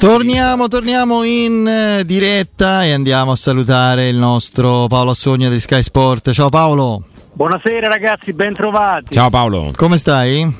Torniamo, 0.00 0.68
torniamo 0.68 1.24
in 1.24 1.66
eh, 1.66 2.04
diretta 2.04 2.84
e 2.84 2.92
andiamo 2.92 3.32
a 3.32 3.34
salutare 3.34 4.06
il 4.06 4.14
nostro 4.14 4.86
Paolo 4.86 5.10
Assogna 5.10 5.48
di 5.48 5.58
Sky 5.58 5.82
Sport. 5.82 6.30
Ciao 6.30 6.50
Paolo. 6.50 7.02
Buonasera 7.32 7.88
ragazzi, 7.88 8.32
ben 8.32 8.52
trovati. 8.52 9.12
Ciao 9.12 9.28
Paolo. 9.28 9.72
Come 9.74 9.96
stai? 9.96 10.54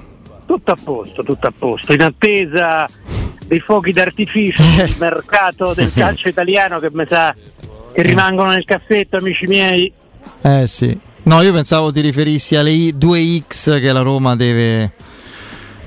Tutto 0.44 0.72
a 0.72 0.76
posto, 0.82 1.22
tutto 1.22 1.46
a 1.46 1.52
posto. 1.56 1.92
In 1.92 2.02
attesa 2.02 2.88
dei 3.46 3.60
fuochi 3.60 3.92
d'artificio 3.92 4.60
del 4.74 4.96
mercato 4.98 5.72
del 5.72 5.92
calcio 5.92 6.26
italiano 6.26 6.80
che 6.80 6.88
mi 6.92 7.04
sa 7.08 7.32
che 7.92 8.02
rimangono 8.02 8.50
nel 8.50 8.64
cassetto, 8.64 9.18
amici 9.18 9.46
miei. 9.46 9.92
Eh 10.42 10.66
sì. 10.66 10.98
No, 11.22 11.42
io 11.42 11.52
pensavo 11.52 11.92
ti 11.92 12.00
riferissi 12.00 12.56
alle 12.56 12.90
2 12.92 13.42
X 13.46 13.78
che 13.80 13.92
la 13.92 14.02
Roma 14.02 14.34
deve 14.34 14.94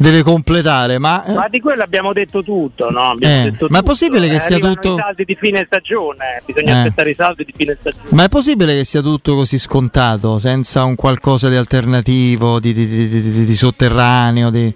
deve 0.02 0.24
completare. 0.24 0.98
Ma, 0.98 1.24
ma 1.28 1.48
di 1.48 1.60
quello 1.60 1.84
abbiamo 1.84 2.12
detto 2.12 2.44
tutto, 2.44 2.90
no? 2.90 3.12
Abbiamo 3.12 3.34
eh, 3.34 3.52
detto 3.52 3.68
ma 3.70 3.80
è 3.80 3.84
possibile 3.84 4.28
che 4.28 4.36
eh, 4.36 4.40
sia 4.40 4.58
tutto. 4.58 4.96
i 4.96 5.00
saldi 5.00 5.26
di 5.26 5.38
fine 5.40 5.64
stagione, 5.66 6.42
bisogna 6.44 6.74
eh. 6.74 6.78
aspettare 6.80 7.10
i 7.12 7.16
saldi 7.16 7.46
di 7.46 7.54
fine 7.56 7.78
stagione. 7.80 8.10
Ma 8.10 8.24
è 8.24 8.28
possibile 8.28 8.76
che 8.76 8.84
sia 8.84 9.02
tutto 9.02 9.36
così 9.36 9.60
scontato, 9.60 10.40
senza 10.40 10.84
un 10.84 10.96
qualcosa 10.96 11.50
di 11.50 11.56
alternativo, 11.56 12.60
di, 12.60 12.74
di, 12.74 12.88
di, 12.88 13.46
di 13.46 13.54
sotterraneo? 13.54 14.50
Di... 14.50 14.74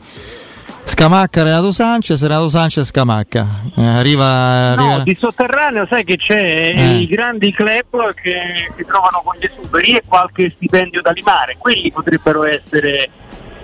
Scamacca 0.88 1.41
Renato 1.41 1.71
Sanchez, 1.71 2.21
Renato 2.21 2.48
Sanchez 2.48 2.85
Scamacca. 2.85 3.48
Eh, 3.76 3.84
arriva, 3.84 4.76
no, 4.76 4.89
arriva... 4.89 5.03
di 5.03 5.17
sotterraneo 5.20 5.87
sai 5.87 6.03
che 6.03 6.15
c'è 6.15 6.73
eh. 6.77 6.98
i 6.98 7.07
grandi 7.07 7.51
club 7.51 8.13
che 8.13 8.71
si 8.77 8.85
trovano 8.85 9.23
con 9.23 9.35
gli 9.39 9.45
esuberi 9.45 9.95
e 9.95 10.03
qualche 10.05 10.51
stipendio 10.51 11.01
da 11.01 11.09
limare. 11.09 11.55
Quelli 11.57 11.91
potrebbero 11.91 12.43
essere 12.43 13.09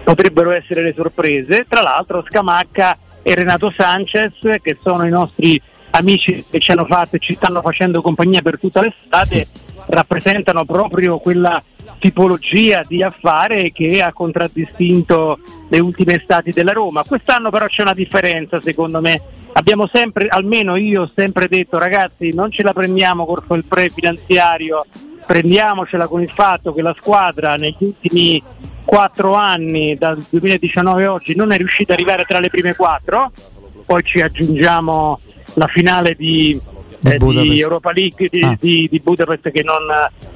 potrebbero 0.03 0.51
essere 0.51 0.81
le 0.83 0.93
sorprese. 0.95 1.65
Tra 1.67 1.81
l'altro 1.81 2.23
Scamacca 2.27 2.97
e 3.23 3.35
Renato 3.35 3.71
Sanchez, 3.75 4.33
che 4.61 4.77
sono 4.81 5.05
i 5.05 5.09
nostri 5.09 5.61
amici 5.91 6.43
che 6.49 6.59
ci 6.59 6.71
hanno 6.71 6.85
fatto 6.85 7.17
e 7.17 7.19
ci 7.19 7.33
stanno 7.33 7.61
facendo 7.61 8.01
compagnia 8.01 8.41
per 8.41 8.59
tutta 8.59 8.81
l'estate, 8.81 9.47
rappresentano 9.87 10.65
proprio 10.65 11.19
quella 11.19 11.61
tipologia 11.99 12.83
di 12.87 13.03
affare 13.03 13.71
che 13.71 14.01
ha 14.01 14.13
contraddistinto 14.13 15.39
le 15.69 15.79
ultime 15.79 16.15
estati 16.15 16.51
della 16.51 16.71
Roma. 16.71 17.03
Quest'anno 17.03 17.49
però 17.49 17.67
c'è 17.67 17.81
una 17.81 17.93
differenza 17.93 18.59
secondo 18.59 19.01
me. 19.01 19.21
Abbiamo 19.53 19.87
sempre, 19.91 20.27
almeno 20.27 20.75
io 20.77 21.03
ho 21.03 21.11
sempre 21.13 21.47
detto 21.47 21.77
ragazzi 21.77 22.33
non 22.33 22.51
ce 22.51 22.63
la 22.63 22.73
prendiamo 22.73 23.25
con 23.25 23.57
il 23.57 23.65
pre-finanziario, 23.65 24.85
prendiamocela 25.31 26.07
con 26.07 26.21
il 26.21 26.29
fatto 26.29 26.73
che 26.73 26.81
la 26.81 26.93
squadra 26.99 27.55
negli 27.55 27.77
ultimi 27.79 28.43
quattro 28.83 29.33
anni, 29.33 29.95
dal 29.95 30.21
2019 30.29 31.05
a 31.05 31.13
oggi, 31.13 31.35
non 31.35 31.53
è 31.53 31.57
riuscita 31.57 31.93
ad 31.93 31.99
arrivare 31.99 32.25
tra 32.25 32.39
le 32.39 32.49
prime 32.49 32.75
quattro, 32.75 33.31
poi 33.85 34.03
ci 34.03 34.19
aggiungiamo 34.19 35.19
la 35.53 35.67
finale 35.67 36.15
di, 36.15 36.59
eh, 37.03 37.17
di 37.17 37.61
Europa 37.61 37.93
League 37.93 38.27
di, 38.29 38.41
ah. 38.41 38.57
di, 38.59 38.89
di, 38.91 38.99
Budapest 38.99 39.51
che 39.51 39.63
non 39.63 39.83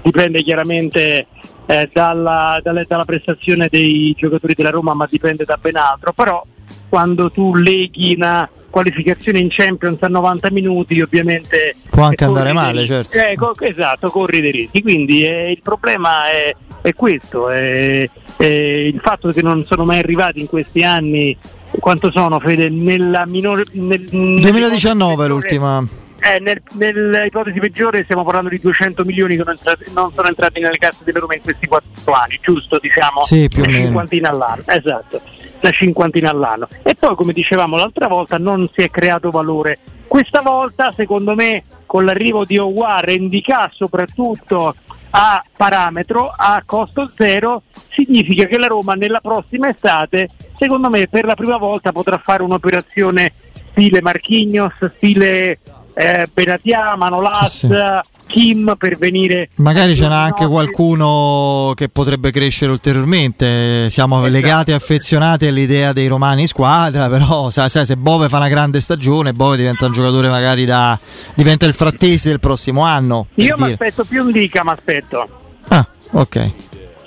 dipende 0.01 0.41
chiaramente 0.41 1.27
eh, 1.65 1.89
dalla, 1.91 2.61
dalla, 2.63 2.83
dalla, 2.87 3.03
prestazione 3.03 3.67
dei 3.69 4.15
giocatori 4.17 4.53
della 4.53 4.69
Roma 4.69 4.93
ma 4.93 5.07
dipende 5.09 5.43
da 5.43 5.57
ben 5.59 5.75
altro, 5.75 6.13
però 6.13 6.41
quando 6.89 7.29
tu 7.31 7.55
leghi 7.55 8.15
una 8.15 8.49
qualificazione 8.69 9.39
in 9.39 9.47
Champions 9.49 10.01
a 10.03 10.07
90 10.07 10.51
minuti 10.51 10.99
ovviamente 10.99 11.77
può 11.89 12.03
anche 12.03 12.25
andare 12.25 12.51
male 12.51 12.85
certo. 12.85 13.17
Eh, 13.17 13.35
co- 13.35 13.55
esatto 13.59 14.09
corri 14.09 14.41
dei 14.41 14.51
rischi. 14.51 14.81
Quindi 14.81 15.25
eh, 15.25 15.51
il 15.51 15.61
problema 15.61 16.29
è, 16.29 16.53
è 16.81 16.93
questo 16.93 17.49
è, 17.49 18.09
è 18.35 18.45
il 18.45 18.99
fatto 19.01 19.31
che 19.31 19.41
non 19.41 19.63
sono 19.65 19.85
mai 19.85 19.99
arrivati 19.99 20.41
in 20.41 20.47
questi 20.47 20.83
anni 20.83 21.37
quanto 21.79 22.11
sono 22.11 22.39
Fede 22.39 22.69
nella 22.69 23.25
minore 23.25 23.63
nel, 23.73 24.01
2019 24.01 25.27
l'ultima. 25.27 25.85
eh, 26.19 26.39
nel, 26.39 26.61
nell'ipotesi 26.73 27.59
peggiore 27.59 28.03
stiamo 28.03 28.23
parlando 28.23 28.49
di 28.49 28.59
200 28.59 29.03
milioni 29.03 29.37
che 29.37 29.43
non, 29.43 29.53
entrati, 29.53 29.83
non 29.93 30.11
sono 30.11 30.27
entrati 30.27 30.59
nelle 30.59 30.77
casse 30.77 31.03
della 31.03 31.19
Roma 31.19 31.35
in 31.35 31.41
questi 31.41 31.65
quattro 31.67 32.13
anni, 32.13 32.39
giusto? 32.41 32.77
Diciamo? 32.81 33.23
Sì, 33.23 33.47
più 33.47 33.63
o 33.63 33.65
meno. 33.65 33.77
cinquantina 33.77 34.29
all'anno, 34.29 34.63
esatto 34.65 35.21
una 35.61 35.71
cinquantina 35.71 36.29
all'anno. 36.29 36.67
E 36.83 36.95
poi, 36.95 37.15
come 37.15 37.33
dicevamo 37.33 37.75
l'altra 37.75 38.07
volta, 38.07 38.37
non 38.37 38.69
si 38.73 38.81
è 38.81 38.89
creato 38.89 39.31
valore. 39.31 39.79
Questa 40.07 40.41
volta, 40.41 40.91
secondo 40.91 41.35
me, 41.35 41.63
con 41.85 42.05
l'arrivo 42.05 42.45
di 42.45 42.57
Owa, 42.57 42.99
Rendicà 42.99 43.69
soprattutto 43.73 44.75
a 45.11 45.43
parametro, 45.55 46.33
a 46.35 46.61
costo 46.65 47.09
zero, 47.15 47.63
significa 47.89 48.45
che 48.45 48.57
la 48.57 48.67
Roma 48.67 48.95
nella 48.95 49.21
prossima 49.21 49.69
estate, 49.69 50.29
secondo 50.57 50.89
me, 50.89 51.07
per 51.07 51.25
la 51.25 51.35
prima 51.35 51.57
volta 51.57 51.91
potrà 51.91 52.17
fare 52.17 52.43
un'operazione 52.43 53.31
stile 53.71 54.01
Marchignos, 54.01 54.73
stile 54.95 55.59
eh, 55.93 56.29
Benatia, 56.33 56.95
Manolas, 56.95 57.57
sì. 57.59 57.67
Kim 58.27 58.75
per 58.77 58.97
venire. 58.97 59.49
Magari 59.55 59.95
ce 59.95 60.07
n'è 60.07 60.13
anche 60.13 60.45
qualcuno 60.47 61.73
che 61.75 61.89
potrebbe 61.89 62.31
crescere 62.31 62.71
ulteriormente. 62.71 63.89
Siamo 63.89 64.17
esatto. 64.17 64.31
legati 64.31 64.71
e 64.71 64.73
affezionati 64.73 65.47
all'idea 65.47 65.93
dei 65.93 66.07
romani 66.07 66.41
in 66.41 66.47
squadra, 66.47 67.09
però 67.09 67.49
sai, 67.49 67.69
sai, 67.69 67.85
se 67.85 67.97
Bove 67.97 68.29
fa 68.29 68.37
una 68.37 68.49
grande 68.49 68.81
stagione, 68.81 69.33
Bove 69.33 69.57
diventa 69.57 69.85
un 69.85 69.93
giocatore 69.93 70.29
magari 70.29 70.65
da. 70.65 70.97
diventa 71.33 71.65
il 71.65 71.73
frattesi 71.73 72.29
del 72.29 72.39
prossimo 72.39 72.81
anno. 72.81 73.27
Io 73.35 73.55
mi 73.57 73.71
aspetto 73.71 74.03
più 74.03 74.23
un 74.23 74.31
Dica, 74.31 74.63
mi 74.63 74.71
aspetto. 74.71 75.27
Ah, 75.69 75.87
ok. 76.11 76.51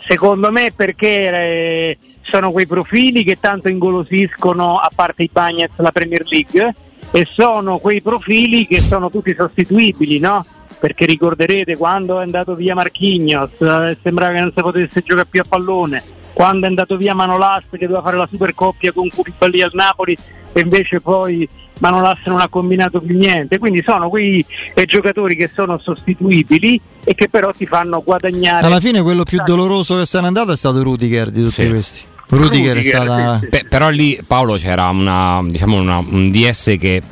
Secondo 0.07 0.51
me 0.51 0.73
perché 0.75 1.09
eh, 1.09 1.99
sono 2.23 2.51
quei 2.51 2.67
profili 2.67 3.25
che 3.25 3.39
tanto 3.41 3.69
ingolosiscono, 3.69 4.77
a 4.77 4.91
parte 4.95 5.25
i 5.25 5.31
Bagnets, 5.31 5.75
la 5.79 5.93
Premier 5.93 6.25
League, 6.27 6.75
e 7.11 7.27
sono 7.31 7.79
quei 7.79 8.03
profili 8.03 8.67
che 8.67 8.81
sono 8.81 9.11
tutti 9.11 9.35
sostituibili, 9.37 10.19
no? 10.19 10.45
Perché 10.79 11.07
ricorderete 11.07 11.77
quando 11.77 12.21
è 12.21 12.23
andato 12.23 12.55
via 12.55 12.75
Marchignos, 12.75 13.51
eh, 13.61 13.97
sembrava 14.03 14.33
che 14.35 14.41
non 14.41 14.53
si 14.55 14.61
potesse 14.61 15.03
giocare 15.03 15.27
più 15.29 15.41
a 15.41 15.45
pallone, 15.49 16.03
quando 16.33 16.67
è 16.67 16.69
andato 16.69 16.97
via 16.97 17.15
Manolas 17.15 17.65
che 17.71 17.87
doveva 17.87 18.03
fare 18.03 18.17
la 18.17 18.29
super 18.31 18.55
coppia 18.55 18.93
con 18.93 19.09
Curibali 19.09 19.63
al 19.63 19.71
Napoli 19.75 20.17
e 20.53 20.61
invece 20.61 21.01
poi 21.01 21.49
Manolas 21.81 22.19
non 22.27 22.41
ha 22.41 22.49
combinato 22.49 23.01
più 23.01 23.17
niente, 23.17 23.59
quindi 23.59 23.83
sono 23.85 24.09
quei 24.09 24.45
eh, 24.75 24.85
giocatori 24.85 25.37
che 25.37 25.49
sono 25.49 25.79
sostituibili 25.79 26.81
e 27.05 27.15
che 27.15 27.29
però 27.29 27.53
ti 27.53 27.67
fanno 27.67 28.03
guadagnare. 28.03 28.67
Alla 28.67 28.81
fine 28.81 29.03
quello 29.03 29.23
più 29.23 29.41
doloroso 29.45 29.97
che 29.97 30.07
se 30.07 30.21
n'è 30.21 30.27
andato 30.27 30.53
è 30.53 30.57
stato 30.57 30.83
Rudiger 30.83 31.31
di 31.31 31.43
tutti 31.43 31.63
sì. 31.63 31.69
questi. 31.69 32.01
Rudiger, 32.29 32.75
Rudiger 32.75 32.77
è 32.77 32.83
stata... 32.83 33.41
Beh, 33.49 33.67
però 33.69 33.89
lì 33.89 34.21
Paolo 34.27 34.57
c'era 34.57 34.89
una, 34.89 35.41
diciamo 35.45 35.77
una, 35.77 35.99
un 35.99 36.31
DS 36.31 36.77
che 36.79 37.03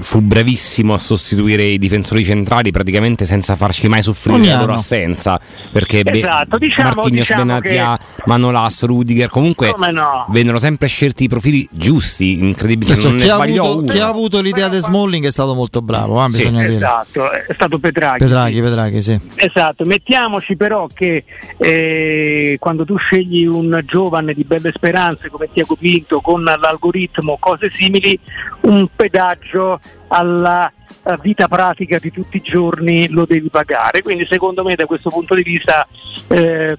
fu 0.00 0.20
bravissimo 0.20 0.94
a 0.94 0.98
sostituire 0.98 1.62
i 1.64 1.78
difensori 1.78 2.24
centrali 2.24 2.70
praticamente 2.70 3.26
senza 3.26 3.56
farci 3.56 3.88
mai 3.88 4.02
soffrire 4.02 4.46
la 4.46 4.58
loro 4.58 4.74
assenza 4.74 5.40
perché 5.72 6.02
esatto, 6.04 6.58
diciamo, 6.58 6.94
Marquinhos, 6.94 7.20
diciamo 7.20 7.44
Benatia, 7.44 7.96
che... 7.98 8.22
Manolas, 8.26 8.84
Rudiger 8.84 9.28
comunque 9.28 9.74
no. 9.92 10.26
vennero 10.30 10.58
sempre 10.58 10.88
scelti 10.88 11.24
i 11.24 11.28
profili 11.28 11.66
giusti 11.70 12.38
incredibile 12.38 12.94
non 12.96 13.16
chi, 13.16 13.28
ha 13.28 13.36
avuto, 13.36 13.92
chi, 13.92 13.98
ha 13.98 14.06
avuto, 14.08 14.40
l'idea 14.40 14.68
di 14.68 14.78
Smalling 14.78 15.26
è 15.26 15.30
stato 15.30 15.54
molto 15.54 15.82
bravo 15.82 16.24
eh, 16.24 16.30
sì, 16.30 16.46
esatto, 16.46 17.30
è 17.30 17.52
stato 17.52 17.78
Petraghi 17.78 18.24
Petraghi, 18.24 18.60
Petraghi 18.60 19.02
sì. 19.02 19.18
esatto, 19.36 19.84
mettiamoci 19.84 20.56
però 20.56 20.86
che 20.92 21.24
eh, 21.58 22.56
quando 22.58 22.84
tu 22.84 22.96
scegli 22.96 23.46
un 23.46 23.82
giovane 23.84 24.34
di 24.34 24.44
belle 24.44 24.72
speranze 24.74 25.28
come 25.28 25.48
Tiago 25.52 25.76
Pinto 25.76 26.20
con 26.20 26.42
l'algoritmo 26.42 27.36
cose 27.38 27.70
simili 27.70 28.18
un 28.62 28.86
pedaggio 28.94 29.80
alla 30.08 30.72
vita 31.20 31.48
pratica 31.48 31.98
di 31.98 32.10
tutti 32.10 32.38
i 32.38 32.42
giorni 32.42 33.08
lo 33.08 33.24
devi 33.24 33.48
pagare. 33.48 34.02
Quindi 34.02 34.26
secondo 34.26 34.62
me 34.64 34.74
da 34.74 34.86
questo 34.86 35.10
punto 35.10 35.34
di 35.34 35.42
vista 35.42 35.86
eh, 36.28 36.76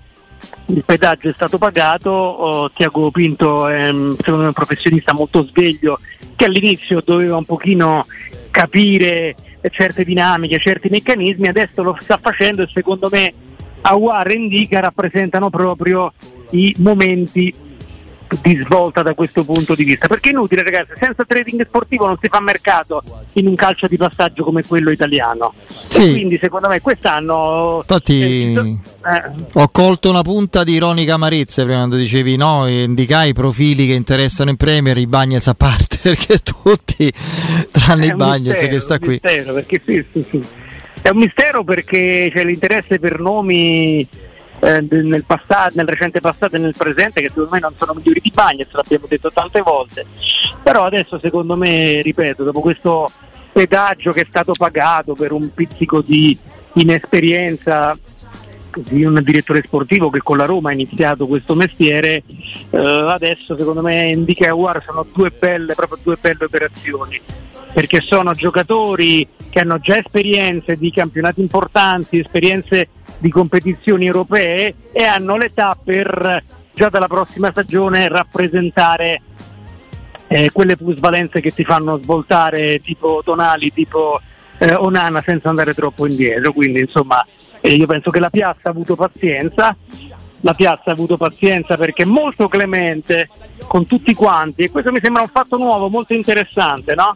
il 0.68 0.84
pedaggio 0.86 1.30
è 1.30 1.34
stato 1.34 1.58
pagato, 1.58 2.10
oh, 2.10 2.70
Tiago 2.72 3.12
Pinto 3.12 3.68
è 3.68 3.88
secondo 3.88 4.42
me 4.42 4.48
un 4.48 4.54
professionista 4.54 5.14
molto 5.14 5.44
sveglio 5.44 6.00
che 6.36 6.46
all'inizio 6.46 7.02
doveva 7.04 7.38
un 7.38 7.46
pochino 7.46 8.06
capire 8.52 9.36
certe 9.72 10.06
dinamiche, 10.06 10.58
certi 10.58 10.90
meccanismi, 10.90 11.48
adesso 11.48 11.84
lo 11.84 11.98
sta 12.00 12.18
facendo 12.18 12.62
e 12.62 12.70
secondo 12.72 13.10
me 13.12 13.32
Awar 13.82 14.30
e 14.30 14.34
Indica 14.34 14.80
rappresentano 14.80 15.50
proprio 15.50 16.14
i 16.52 16.74
momenti 16.78 17.54
di 18.42 18.56
svolta 18.58 19.02
da 19.02 19.14
questo 19.14 19.44
punto 19.44 19.76
di 19.76 19.84
vista 19.84 20.08
perché 20.08 20.30
è 20.30 20.32
inutile 20.32 20.64
ragazzi 20.64 20.94
senza 21.00 21.26
trading 21.26 21.66
sportivo 21.66 22.06
non 22.06 22.18
si 22.22 22.28
fa 22.28 22.40
mercato 22.40 23.02
in 23.34 23.48
un 23.48 23.56
calcio 23.56 23.88
di 23.88 23.98
passaggio 23.98 24.44
come 24.44 24.64
quello 24.64 24.92
italiano 24.92 25.54
sì. 25.88 26.12
quindi 26.12 26.38
secondo 26.42 26.68
me 26.68 26.80
quest'anno 26.82 27.78
infatti 27.82 28.54
eh, 28.54 28.80
ho 29.54 29.70
colto 29.70 30.10
una 30.10 30.22
punta 30.22 30.64
di 30.64 30.74
ironica 30.74 31.16
amarezza 31.16 31.64
prima 31.64 31.78
quando 31.78 31.96
dicevi 31.96 32.36
no 32.36 32.68
indicai 32.68 33.30
i 33.30 33.34
profili 33.34 33.88
che 33.88 33.94
interessano 33.94 34.50
in 34.50 34.58
Premier 34.58 34.98
i 34.98 35.08
Bagnets 35.08 35.48
a 35.48 35.54
parte 35.54 35.98
perché 36.04 36.40
tutti 36.40 37.12
tranne 37.72 38.06
i 38.08 38.16
Bagnets 38.16 38.68
che 38.68 38.80
sta 38.80 39.00
qui 39.00 39.20
mistero, 39.22 39.54
perché 39.54 39.82
sì, 39.84 40.06
sì, 40.12 40.26
sì. 40.30 40.44
è 41.02 41.10
un 41.10 41.18
mistero 41.18 41.64
perché 41.64 42.32
c'è 42.34 42.44
l'interesse 42.44 43.00
per 43.00 43.20
nomi 43.20 44.08
eh, 44.62 44.82
nel, 44.82 45.24
passato, 45.26 45.74
nel 45.76 45.88
recente 45.88 46.20
passato 46.20 46.56
e 46.56 46.60
nel 46.60 46.76
presente 46.76 47.22
che 47.22 47.30
secondo 47.30 47.52
me 47.52 47.60
non 47.60 47.74
sono 47.78 47.94
migliori 47.94 48.20
di 48.22 48.32
Bagnets, 48.34 48.74
l'abbiamo 48.74 49.06
detto 49.08 49.32
tante 49.32 49.62
volte, 49.62 50.06
però 50.64 50.86
adesso 50.86 51.18
secondo 51.18 51.56
me, 51.56 52.02
ripeto, 52.02 52.44
dopo 52.44 52.62
questo 52.62 53.12
pedaggio 53.52 54.12
che 54.12 54.22
è 54.22 54.26
stato 54.28 54.54
pagato 54.58 55.16
per 55.16 55.32
un 55.32 55.54
pizzico 55.54 56.02
di 56.02 56.38
inesperienza 56.74 57.98
di 58.76 59.04
un 59.04 59.20
direttore 59.24 59.62
sportivo 59.64 60.10
che 60.10 60.20
con 60.20 60.38
la 60.38 60.46
Roma 60.46 60.70
ha 60.70 60.74
iniziato 60.74 61.28
questo 61.28 61.56
mestiere, 61.56 62.24
eh, 62.70 62.78
adesso 62.78 63.56
secondo 63.56 63.82
me 63.82 64.10
Indica 64.10 64.48
e 64.48 64.82
sono 64.86 65.06
due 65.14 65.32
belle, 65.32 65.76
proprio 65.76 65.98
due 66.04 66.18
belle 66.20 66.46
operazioni, 66.46 67.20
perché 67.74 68.02
sono 68.02 68.34
giocatori 68.34 69.28
che 69.50 69.60
hanno 69.60 69.80
già 69.80 69.98
esperienze 69.98 70.78
di 70.78 70.92
campionati 70.92 71.42
importanti, 71.42 72.20
esperienze 72.20 72.90
di 73.18 73.30
competizioni 73.30 74.06
europee 74.06 74.74
e 74.92 75.04
hanno 75.04 75.36
l'età 75.36 75.78
per 75.82 76.44
già 76.74 76.90
dalla 76.90 77.08
prossima 77.08 77.52
stagione 77.52 78.08
rappresentare 78.08 79.22
eh, 80.28 80.52
quelle 80.52 80.78
plusvalenze 80.78 81.42
che 81.42 81.52
ti 81.52 81.66
fanno 81.66 81.98
svoltare 81.98 82.80
tipo 82.80 83.22
Tonali, 83.24 83.74
tipo 83.74 84.22
eh, 84.60 84.76
Onana 84.76 85.22
senza 85.22 85.50
andare 85.50 85.74
troppo 85.74 86.06
indietro. 86.06 86.54
Quindi 86.54 86.82
insomma 86.82 87.26
eh, 87.62 87.74
io 87.74 87.86
penso 87.86 88.10
che 88.10 88.20
la 88.20 88.30
piazza 88.30 88.70
ha 88.70 88.72
avuto 88.72 88.96
pazienza, 88.96 89.76
la 90.42 90.54
piazza 90.54 90.90
ha 90.90 90.94
avuto 90.94 91.18
pazienza 91.18 91.76
perché 91.78 92.06
molto 92.06 92.48
clemente 92.48 93.30
con 93.68 93.86
tutti 93.86 94.14
quanti. 94.14 94.64
E 94.64 94.72
questo 94.72 94.92
mi 94.92 95.00
sembra 95.02 95.22
un 95.22 95.28
fatto 95.28 95.58
nuovo, 95.58 95.90
molto 95.90 96.14
interessante, 96.14 96.96
no? 96.96 97.16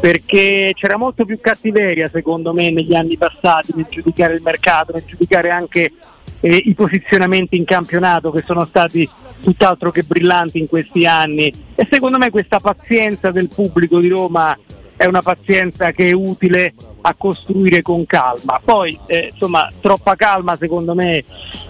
Perché 0.00 0.72
c'era 0.74 0.96
molto 0.96 1.24
più 1.24 1.38
cattiveria 1.40 2.08
secondo 2.08 2.52
me 2.52 2.70
negli 2.70 2.94
anni 2.94 3.16
passati 3.16 3.72
nel 3.74 3.86
giudicare 3.88 4.34
il 4.34 4.42
mercato, 4.42 4.92
nel 4.92 5.04
giudicare 5.04 5.50
anche 5.50 5.92
eh, 6.40 6.56
i 6.56 6.74
posizionamenti 6.74 7.56
in 7.56 7.64
campionato 7.64 8.30
che 8.30 8.42
sono 8.44 8.64
stati 8.64 9.08
tutt'altro 9.40 9.90
che 9.90 10.02
brillanti 10.02 10.58
in 10.58 10.66
questi 10.66 11.06
anni. 11.06 11.52
E 11.74 11.86
secondo 11.88 12.18
me 12.18 12.30
questa 12.30 12.58
pazienza 12.58 13.30
del 13.30 13.48
pubblico 13.48 13.98
di 14.00 14.08
Roma 14.08 14.56
è 14.96 15.06
una 15.06 15.22
pazienza 15.22 15.92
che 15.92 16.08
è 16.08 16.12
utile 16.12 16.74
a 17.02 17.14
costruire 17.14 17.82
con 17.82 18.06
calma. 18.06 18.60
Poi, 18.64 18.98
eh, 19.06 19.30
insomma, 19.32 19.70
troppa 19.80 20.14
calma 20.16 20.56
secondo 20.56 20.94
me 20.94 21.24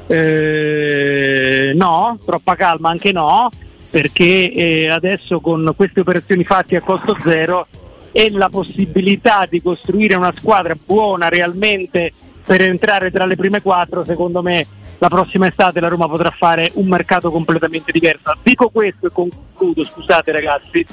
eh, 0.07 1.73
no, 1.75 2.19
troppa 2.25 2.55
calma 2.55 2.91
anche 2.91 3.13
no, 3.13 3.49
perché 3.91 4.53
eh, 4.53 4.89
adesso 4.89 5.41
con 5.41 5.73
queste 5.77 6.01
operazioni 6.01 6.45
fatte 6.45 6.77
a 6.77 6.81
costo 6.83 7.17
zero 7.23 7.67
e 8.13 8.31
la 8.31 8.51
possibilità 8.51 9.47
di 9.49 9.63
costruire 9.63 10.15
una 10.15 10.33
squadra 10.37 10.77
buona 10.83 11.29
realmente 11.29 12.13
per 12.45 12.61
entrare 12.61 13.11
tra 13.11 13.25
le 13.25 13.37
prime 13.37 13.63
quattro, 13.63 14.05
secondo 14.05 14.43
me 14.43 14.67
la 15.03 15.09
prossima 15.09 15.49
estate 15.49 15.81
la 15.81 15.89
Roma 15.89 16.07
potrà 16.07 16.31
fare 16.31 16.71
un 16.75 16.87
mercato 16.87 17.33
completamente 17.33 17.91
diverso. 17.91 18.37
Dico 18.41 18.69
questo 18.69 19.09
e 19.09 19.11
concludo, 19.11 19.85
scusate 19.85 20.31
ragazzi, 20.31 20.87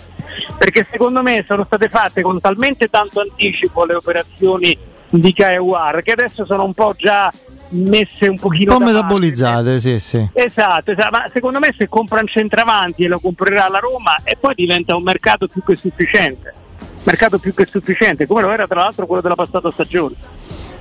perché 0.58 0.88
secondo 0.90 1.22
me 1.22 1.46
sono 1.48 1.64
state 1.64 1.90
fatte 1.90 2.24
con 2.24 2.40
talmente 2.40 2.88
tanto 2.88 3.22
anticipo 3.22 3.86
le 3.86 3.94
operazioni 3.94 4.76
di 5.12 5.32
Caewar 5.32 6.02
che 6.02 6.14
adesso 6.14 6.44
sono 6.44 6.64
un 6.64 6.74
po' 6.74 6.96
già 6.98 7.32
messe 7.70 8.28
un 8.28 8.40
pochino 8.40 8.74
un 8.74 8.80
po' 8.80 8.86
metabolizzate, 8.86 9.80
sì, 9.80 10.00
sì. 10.00 10.28
Esatto, 10.34 10.90
esatto, 10.90 11.12
ma 11.12 11.30
secondo 11.32 11.60
me 11.60 11.76
se 11.78 11.88
compra 11.88 12.20
un 12.20 12.28
centravanti 12.28 13.04
e 13.04 13.08
lo 13.08 13.20
comprerà 13.20 13.68
la 13.70 13.78
Roma 13.78 14.22
e 14.24 14.36
poi 14.40 14.56
diventa 14.56 14.96
un 14.96 15.04
mercato 15.04 15.48
più 15.48 15.64
che 15.64 15.76
sufficiente. 15.76 16.52
Mercato 17.04 17.38
più 17.38 17.54
che 17.54 17.66
sufficiente, 17.66 18.26
come 18.26 18.42
lo 18.42 18.52
era 18.52 18.66
tra 18.66 18.82
l'altro 18.82 19.06
quello 19.06 19.22
della 19.22 19.36
passata 19.36 19.70
stagione. 19.70 20.16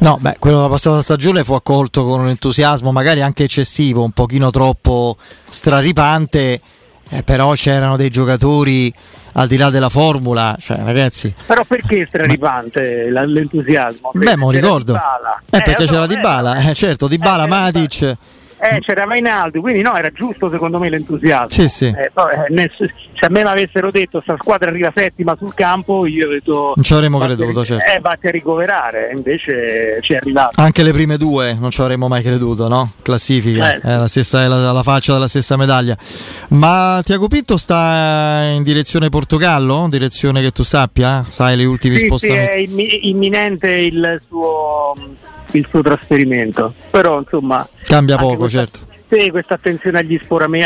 No, 0.01 0.17
beh, 0.21 0.37
quello 0.39 0.57
della 0.59 0.69
passata 0.69 1.03
stagione 1.03 1.43
fu 1.43 1.55
accolto 1.55 2.05
con 2.05 2.21
un 2.21 2.29
entusiasmo 2.29 2.93
magari 2.93 3.21
anche 3.21 3.45
eccessivo, 3.45 4.05
un 4.05 4.13
pochino 4.13 4.51
troppo 4.51 5.17
straripante, 5.49 6.61
eh, 7.09 7.23
però 7.25 7.53
c'erano 7.55 7.97
dei 7.97 8.09
giocatori 8.09 8.93
al 9.33 9.49
di 9.49 9.57
là 9.57 9.71
della 9.71 9.89
formula, 9.89 10.57
cioè 10.61 10.79
ragazzi. 10.79 11.35
Però 11.47 11.65
perché 11.65 12.07
straripante 12.07 13.11
l'entusiasmo? 13.11 14.11
Beh, 14.13 14.37
me 14.37 14.45
lo 14.45 14.51
ricordo. 14.51 14.95
Eh, 14.95 15.57
eh, 15.57 15.63
perché 15.63 15.87
c'era 15.87 16.07
Di 16.07 16.19
Bala, 16.19 16.69
eh, 16.69 16.75
certo, 16.75 17.09
Di 17.09 17.19
Bala, 17.19 17.45
eh, 17.45 17.49
Matic 17.49 18.17
eh, 18.61 18.81
c'era 18.81 19.07
Mainaldi, 19.07 19.59
quindi 19.61 19.83
no, 19.83 19.97
era 19.97 20.11
giusto 20.11 20.49
secondo 20.49 20.79
me 20.79 20.89
l'entusiasmo. 20.89 21.51
Sì, 21.51 21.69
sì. 21.69 21.87
Eh, 21.87 22.11
poi, 22.13 22.33
eh, 22.33 22.53
nel, 22.53 22.71
se 22.75 23.27
a 23.27 23.29
me 23.31 23.43
mi 23.43 23.49
avessero 23.49 23.91
detto 23.91 24.21
sta 24.21 24.37
squadra 24.37 24.69
arriva 24.69 24.93
settima 24.95 25.37
sul 25.39 25.55
campo, 25.55 26.07
io 26.07 26.27
ho 26.27 26.31
detto... 26.31 26.73
Non 26.75 26.85
ci 26.85 26.93
avremmo 26.93 27.19
creduto, 27.19 27.65
certo. 27.65 27.85
Eh, 27.85 28.01
vatti 28.01 28.27
a 28.27 28.31
ricoverare, 28.31 29.11
invece 29.13 29.99
ci 30.03 30.13
è 30.13 30.17
arrivato. 30.17 30.61
Anche 30.61 30.83
le 30.83 30.93
prime 30.93 31.17
due 31.17 31.57
non 31.59 31.71
ci 31.71 31.81
avremmo 31.81 32.09
mai 32.09 32.23
creduto, 32.23 32.69
no? 32.69 32.93
Classifica, 33.03 33.75
eh. 33.75 33.81
è, 33.81 33.97
la 33.97 34.09
stessa, 34.09 34.43
è 34.43 34.49
la, 34.49 34.73
la 34.73 34.83
faccia 34.83 35.13
della 35.13 35.29
stessa 35.29 35.57
medaglia. 35.57 35.97
Ma 36.49 37.01
Tiago 37.05 37.29
Pinto 37.29 37.57
sta 37.57 38.43
in 38.53 38.63
direzione 38.63 39.09
Portogallo? 39.09 39.87
Direzione 39.89 40.41
che 40.43 40.51
tu 40.51 40.63
sappia? 40.63 41.25
Sai 41.29 41.57
le 41.57 41.65
ultime 41.65 41.99
sì, 41.99 42.07
spostamenti? 42.07 42.75
Sì, 42.75 42.87
è 42.87 43.07
imminente 43.07 43.71
il 43.71 44.21
suo 44.27 44.95
il 45.53 45.67
suo 45.69 45.83
trasferimento. 45.83 46.75
Però 46.91 47.19
insomma 47.19 47.67
cambia 47.83 48.17
poco, 48.17 48.48
questa, 48.49 48.59
certo. 48.59 48.81
Sì, 49.09 49.31
questa 49.31 49.55
attenzione 49.55 49.99
agli 49.99 50.19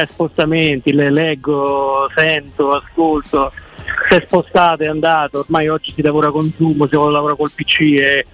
spostamenti, 0.07 0.93
le 0.93 1.11
leggo, 1.11 2.09
sento, 2.15 2.73
ascolto. 2.73 3.53
Si 4.09 4.15
è 4.15 4.23
spostato, 4.27 4.83
è 4.83 4.87
andato, 4.87 5.41
ormai 5.41 5.69
oggi 5.69 5.93
si 5.95 6.03
lavora 6.03 6.31
con 6.31 6.53
Zoom, 6.57 6.89
si 6.89 6.95
lavora 6.95 7.35
col 7.35 7.51
PC 7.55 7.81
e, 7.81 8.27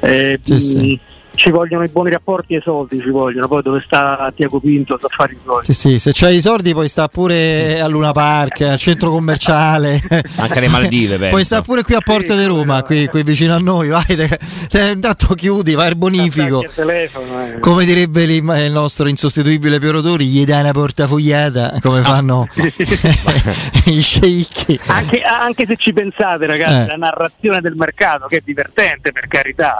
e 0.00 0.40
sì, 0.42 0.52
mh, 0.52 0.58
sì 0.58 1.00
ci 1.36 1.50
vogliono 1.50 1.84
i 1.84 1.88
buoni 1.88 2.10
rapporti 2.10 2.54
e 2.54 2.58
i 2.58 2.62
soldi 2.62 3.00
ci 3.00 3.10
vogliono, 3.10 3.46
poi 3.46 3.62
dove 3.62 3.82
sta 3.84 4.32
Tiago 4.34 4.58
Pinto 4.58 4.98
sa 5.00 5.08
fare 5.08 5.34
i 5.34 5.38
soldi. 5.44 5.66
Sì, 5.66 5.72
sì, 5.72 5.98
se 5.98 6.10
c'hai 6.12 6.36
i 6.36 6.40
soldi 6.40 6.72
poi 6.72 6.88
sta 6.88 7.08
pure 7.08 7.80
a 7.80 7.86
Luna 7.86 8.12
Park, 8.12 8.62
al 8.62 8.78
centro 8.78 9.10
commerciale. 9.10 10.00
Anche 10.36 10.60
le 10.60 10.68
Maldive, 10.68 11.18
penso. 11.18 11.34
Poi 11.34 11.44
sta 11.44 11.62
pure 11.62 11.82
qui 11.82 11.94
a 11.94 12.00
Porta 12.00 12.34
sì, 12.34 12.40
di 12.40 12.46
Roma, 12.46 12.82
qui, 12.82 13.06
qui, 13.06 13.22
vicino 13.22 13.54
a 13.54 13.58
noi, 13.58 13.88
vai, 13.88 14.04
te, 14.04 14.38
te, 14.68 14.90
intanto 14.94 15.34
chiudi, 15.34 15.74
vai 15.74 15.88
al 15.88 15.96
bonifico. 15.96 16.64
Telefono, 16.74 17.54
eh. 17.54 17.60
Come 17.60 17.84
direbbe 17.84 18.24
il 18.24 18.72
nostro 18.72 19.08
insostituibile 19.08 19.78
Piero 19.78 20.00
Tori, 20.00 20.26
gli 20.26 20.44
dai 20.44 20.60
una 20.60 20.72
portafogliata, 20.72 21.78
come 21.82 22.02
fanno 22.02 22.48
i 23.86 24.00
sceicchi. 24.00 24.80
Anche, 24.86 25.20
anche, 25.20 25.66
se 25.68 25.76
ci 25.76 25.92
pensate 25.92 26.46
ragazzi, 26.46 26.80
eh. 26.80 26.86
la 26.86 26.96
narrazione 26.96 27.60
del 27.60 27.74
mercato 27.76 28.26
che 28.26 28.38
è 28.38 28.42
divertente 28.44 29.12
per 29.12 29.26
carità. 29.28 29.76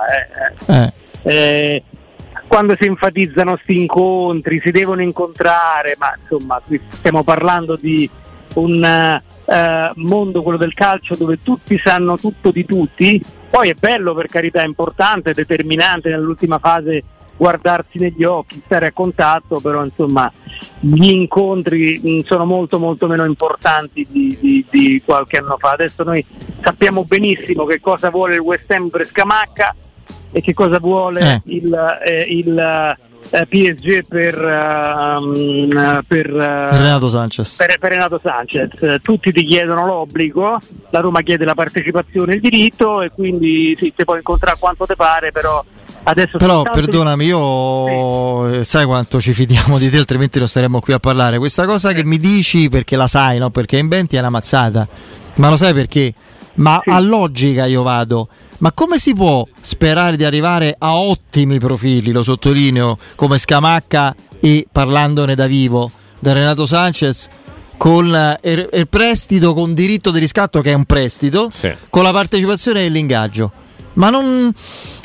Eh. 0.67 0.75
eh. 0.75 0.93
Eh 1.29 1.83
quando 2.47 2.77
si 2.77 2.85
enfatizzano 2.85 3.53
questi 3.55 3.81
incontri, 3.81 4.61
si 4.61 4.71
devono 4.71 5.03
incontrare, 5.03 5.97
ma 5.99 6.13
insomma 6.21 6.61
stiamo 6.91 7.23
parlando 7.25 7.77
di 7.77 8.09
un 8.55 8.83
eh, 8.85 9.91
mondo, 9.97 10.43
quello 10.43 10.59
del 10.59 10.75
calcio, 10.75 11.17
dove 11.17 11.39
tutti 11.43 11.79
sanno 11.79 12.17
tutto 12.17 12.51
di 12.51 12.65
tutti, 12.65 13.23
poi 13.51 13.71
è 13.71 13.75
bello 13.75 14.15
per 14.15 14.29
carità, 14.29 14.63
è 14.63 14.67
importante, 14.67 15.35
determinante 15.35 16.09
nell'ultima 16.09 16.59
fase 16.59 17.03
guardarsi 17.37 17.99
negli 17.99 18.25
occhi, 18.25 18.63
stare 18.65 18.87
a 18.87 18.93
contatto, 18.93 19.61
però 19.61 19.85
insomma 19.85 20.33
gli 20.81 21.11
incontri 21.11 22.01
mm, 22.03 22.21
sono 22.21 22.47
molto 22.47 22.79
molto 22.79 23.07
meno 23.09 23.27
importanti 23.27 24.07
di, 24.09 24.39
di, 24.41 24.65
di, 24.71 25.03
qualche 25.05 25.39
anno 25.39 25.57
fa. 25.59 25.73
Adesso 25.73 26.03
noi 26.03 26.25
sappiamo 26.61 27.05
benissimo 27.05 27.67
che 27.67 27.81
cosa 27.81 28.09
vuole 28.09 28.35
il 28.35 28.41
West 28.41 28.71
Ham 28.71 28.89
per 28.89 29.07
Scamacca, 29.07 29.75
e 30.33 30.41
che 30.41 30.55
cosa 30.55 30.79
vuole 30.79 31.21
eh. 31.21 31.55
il, 31.55 31.99
eh, 32.05 32.23
il 32.23 32.97
eh, 33.31 33.47
PSG 33.47 34.07
per, 34.07 34.39
um, 34.39 35.69
per, 36.07 36.31
per, 36.31 36.31
Renato 36.31 37.09
Sanchez. 37.09 37.57
Per, 37.57 37.79
per, 37.79 37.91
Renato 37.91 38.21
Sanchez. 38.23 39.01
Tutti 39.03 39.33
ti 39.33 39.45
chiedono 39.45 39.87
l'obbligo, 39.87 40.61
la 40.91 41.01
Roma 41.01 41.23
chiede 41.23 41.45
la 41.45 41.55
partecipazione 41.55 42.33
e 42.33 42.35
il 42.37 42.41
diritto 42.41 43.03
e 43.03 43.11
quindi 43.11 43.75
sì, 43.79 43.93
si 43.95 44.05
può 44.05 44.17
incontrare 44.17 44.57
quanto 44.59 44.85
ti 44.87 44.95
pare, 44.95 45.33
però 45.33 45.65
adesso... 46.05 46.39
Però 46.39 46.63
perdonami, 46.63 47.25
io 47.25 48.59
sì. 48.59 48.65
sai 48.65 48.85
quanto 48.85 49.21
ci 49.21 49.33
fidiamo 49.33 49.79
di 49.79 49.91
te, 49.91 49.99
altrimenti 49.99 50.39
non 50.39 50.49
staremmo 50.49 50.81
qui 50.81 50.93
a 50.93 50.99
parlare. 50.99 51.39
Questa 51.39 51.67
cosa 51.67 51.93
che 51.93 52.05
mi 52.05 52.19
dici 52.19 52.69
perché 52.69 52.97
la 52.97 53.07
sai, 53.07 53.39
no? 53.39 53.51
perché 53.51 53.77
inventi 53.77 54.17
è 54.17 54.21
una 54.21 54.31
mazzata, 54.31 54.87
ma 55.37 55.49
lo 55.49 55.57
sai 55.57 55.75
perché? 55.75 56.13
Ma 56.55 56.81
sì. 56.83 56.91
a 56.91 57.01
logica 57.01 57.67
io 57.67 57.83
vado 57.83 58.29
ma 58.59 58.73
come 58.73 58.99
si 58.99 59.15
può 59.15 59.47
sperare 59.61 60.17
di 60.17 60.25
arrivare 60.25 60.75
a 60.79 60.95
ottimi 60.97 61.59
profili, 61.59 62.13
lo 62.13 62.23
sottolineo, 62.23 62.99
come 63.15 63.39
Scamacca 63.39 64.15
e 64.41 64.67
parlandone 64.71 65.35
da 65.35 65.47
vivo, 65.47 65.91
da 66.19 66.33
Renato 66.33 66.67
Sanchez? 66.67 67.29
con 67.77 68.07
il, 68.43 68.69
il, 68.73 68.89
prestito 68.89 69.53
con 69.53 69.75
diritto 69.75 70.11
di 70.11 70.19
riscatto 70.19 70.63
che 70.63 70.71
è 70.71 70.75
un 70.75 70.87
prestito, 70.87 71.51
sì. 71.51 71.71
con 71.91 72.03
la 72.03 72.11
partecipazione 72.11 72.87
e 72.87 72.89
l'ingaggio. 72.89 73.53
Ma 73.97 74.11
non. 74.11 74.53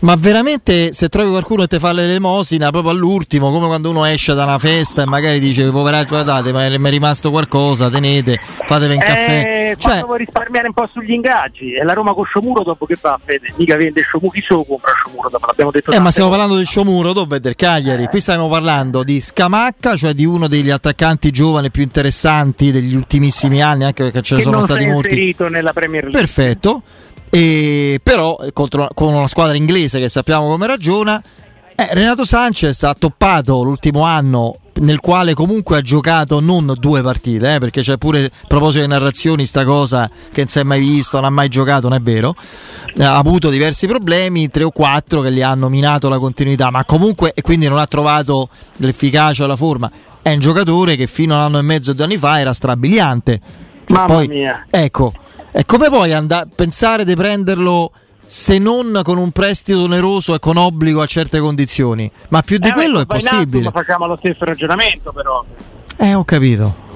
Ma 0.01 0.15
veramente 0.15 0.93
se 0.93 1.09
trovi 1.09 1.29
qualcuno 1.29 1.61
che 1.61 1.75
ti 1.75 1.79
fa 1.79 1.91
l'elemosina 1.91 2.71
proprio 2.71 2.91
all'ultimo, 2.91 3.51
come 3.51 3.67
quando 3.67 3.91
uno 3.91 4.03
esce 4.05 4.33
da 4.33 4.45
una 4.45 4.57
festa 4.57 5.03
e 5.03 5.05
magari 5.05 5.39
dice 5.39 5.69
poveraccio 5.69 6.09
guardate, 6.09 6.51
ma 6.51 6.67
mi 6.67 6.87
è 6.87 6.89
rimasto 6.89 7.29
qualcosa, 7.29 7.87
tenete, 7.87 8.39
fatevi 8.65 8.95
un 8.95 8.99
caffè. 8.99 9.41
Eh, 9.45 9.75
cioè, 9.77 10.01
vuoi 10.03 10.19
risparmiare 10.19 10.67
un 10.67 10.73
po' 10.73 10.87
sugli 10.87 11.11
ingaggi. 11.11 11.73
E 11.73 11.83
la 11.83 11.93
Roma 11.93 12.13
con 12.13 12.25
Sciomuro 12.25 12.63
dopo 12.63 12.87
che 12.87 12.95
fa? 12.95 13.19
Fede? 13.23 13.53
Mica 13.57 13.75
vende 13.75 14.01
Sciomuro, 14.01 14.31
chi 14.31 14.41
se 14.41 14.53
lo 14.53 14.63
compra 14.63 14.91
Sciomuro? 14.95 15.29
L'abbiamo 15.45 15.71
detto. 15.71 15.91
Eh, 15.91 15.99
ma 15.99 16.09
stiamo 16.09 16.29
parlando 16.29 16.55
del 16.55 16.65
Sciomuro 16.65 17.13
dopo 17.13 17.35
e 17.35 17.39
del 17.39 17.55
Cagliari. 17.55 18.03
Eh. 18.03 18.07
Qui 18.07 18.19
stiamo 18.19 18.49
parlando 18.49 19.03
di 19.03 19.21
Scamacca, 19.21 19.95
cioè 19.95 20.13
di 20.13 20.25
uno 20.25 20.47
degli 20.47 20.71
attaccanti 20.71 21.29
giovani 21.29 21.69
più 21.69 21.83
interessanti 21.83 22.71
degli 22.71 22.95
ultimissimi 22.95 23.61
anni, 23.61 23.83
anche 23.83 24.01
perché 24.03 24.23
ce 24.23 24.35
ne 24.37 24.41
sono 24.41 24.61
stati 24.61 24.87
molti. 24.87 25.35
nella 25.49 25.73
Premier 25.73 26.05
League. 26.05 26.19
Perfetto. 26.19 26.81
E 27.33 28.01
però 28.03 28.37
contro, 28.51 28.89
con 28.93 29.13
una 29.13 29.27
squadra 29.27 29.55
inglese 29.55 29.99
che 29.99 30.09
sappiamo 30.09 30.49
come 30.49 30.67
ragiona, 30.67 31.21
eh, 31.75 31.87
Renato 31.93 32.25
Sanchez 32.25 32.83
ha 32.83 32.93
toppato 32.93 33.63
l'ultimo 33.63 34.01
anno 34.01 34.57
nel 34.81 34.99
quale 34.99 35.33
comunque 35.33 35.77
ha 35.77 35.81
giocato 35.81 36.39
non 36.39 36.73
due 36.77 37.01
partite, 37.01 37.55
eh, 37.55 37.59
perché 37.59 37.81
c'è 37.81 37.97
pure 37.97 38.25
a 38.25 38.29
proposito 38.47 38.83
di 38.83 38.89
narrazioni 38.89 39.45
sta 39.45 39.63
cosa 39.63 40.09
che 40.31 40.41
non 40.41 40.47
si 40.47 40.59
è 40.59 40.63
mai 40.63 40.79
visto, 40.79 41.17
non 41.17 41.25
ha 41.25 41.29
mai 41.29 41.47
giocato, 41.49 41.87
non 41.87 41.97
è 41.97 42.01
vero. 42.01 42.35
Ha 42.99 43.17
avuto 43.17 43.49
diversi 43.49 43.87
problemi, 43.87 44.49
tre 44.49 44.63
o 44.63 44.71
quattro 44.71 45.21
che 45.21 45.31
gli 45.31 45.41
hanno 45.41 45.69
minato 45.69 46.09
la 46.09 46.19
continuità, 46.19 46.69
ma 46.69 46.83
comunque 46.83 47.31
e 47.33 47.41
quindi 47.41 47.67
non 47.67 47.77
ha 47.77 47.87
trovato 47.87 48.49
l'efficacia 48.77 49.47
la 49.47 49.55
forma. 49.55 49.89
È 50.21 50.33
un 50.33 50.39
giocatore 50.39 50.95
che 50.95 51.07
fino 51.07 51.33
a 51.33 51.37
un 51.37 51.43
anno 51.43 51.59
e 51.59 51.61
mezzo, 51.61 51.93
due 51.93 52.03
anni 52.03 52.17
fa 52.17 52.39
era 52.39 52.53
strabiliante. 52.53 53.39
Mamma 53.87 54.05
Poi, 54.05 54.27
mia. 54.27 54.65
Ecco, 54.69 55.13
e 55.51 55.65
come 55.65 55.89
puoi 55.89 56.13
andare, 56.13 56.47
pensare 56.53 57.03
di 57.05 57.15
prenderlo 57.15 57.91
se 58.25 58.57
non 58.57 59.01
con 59.03 59.17
un 59.17 59.31
prestito 59.31 59.81
oneroso 59.81 60.33
e 60.33 60.39
con 60.39 60.55
obbligo 60.57 61.01
a 61.01 61.05
certe 61.05 61.39
condizioni? 61.39 62.09
Ma 62.29 62.41
più 62.41 62.57
di 62.57 62.69
eh, 62.69 62.73
quello 62.73 63.01
è 63.01 63.05
possibile. 63.05 63.63
Ma 63.63 63.71
facciamo 63.71 64.05
lo 64.05 64.17
stesso 64.17 64.45
ragionamento, 64.45 65.11
però. 65.11 65.43
Eh, 65.97 66.13
ho 66.13 66.23
capito. 66.23 66.89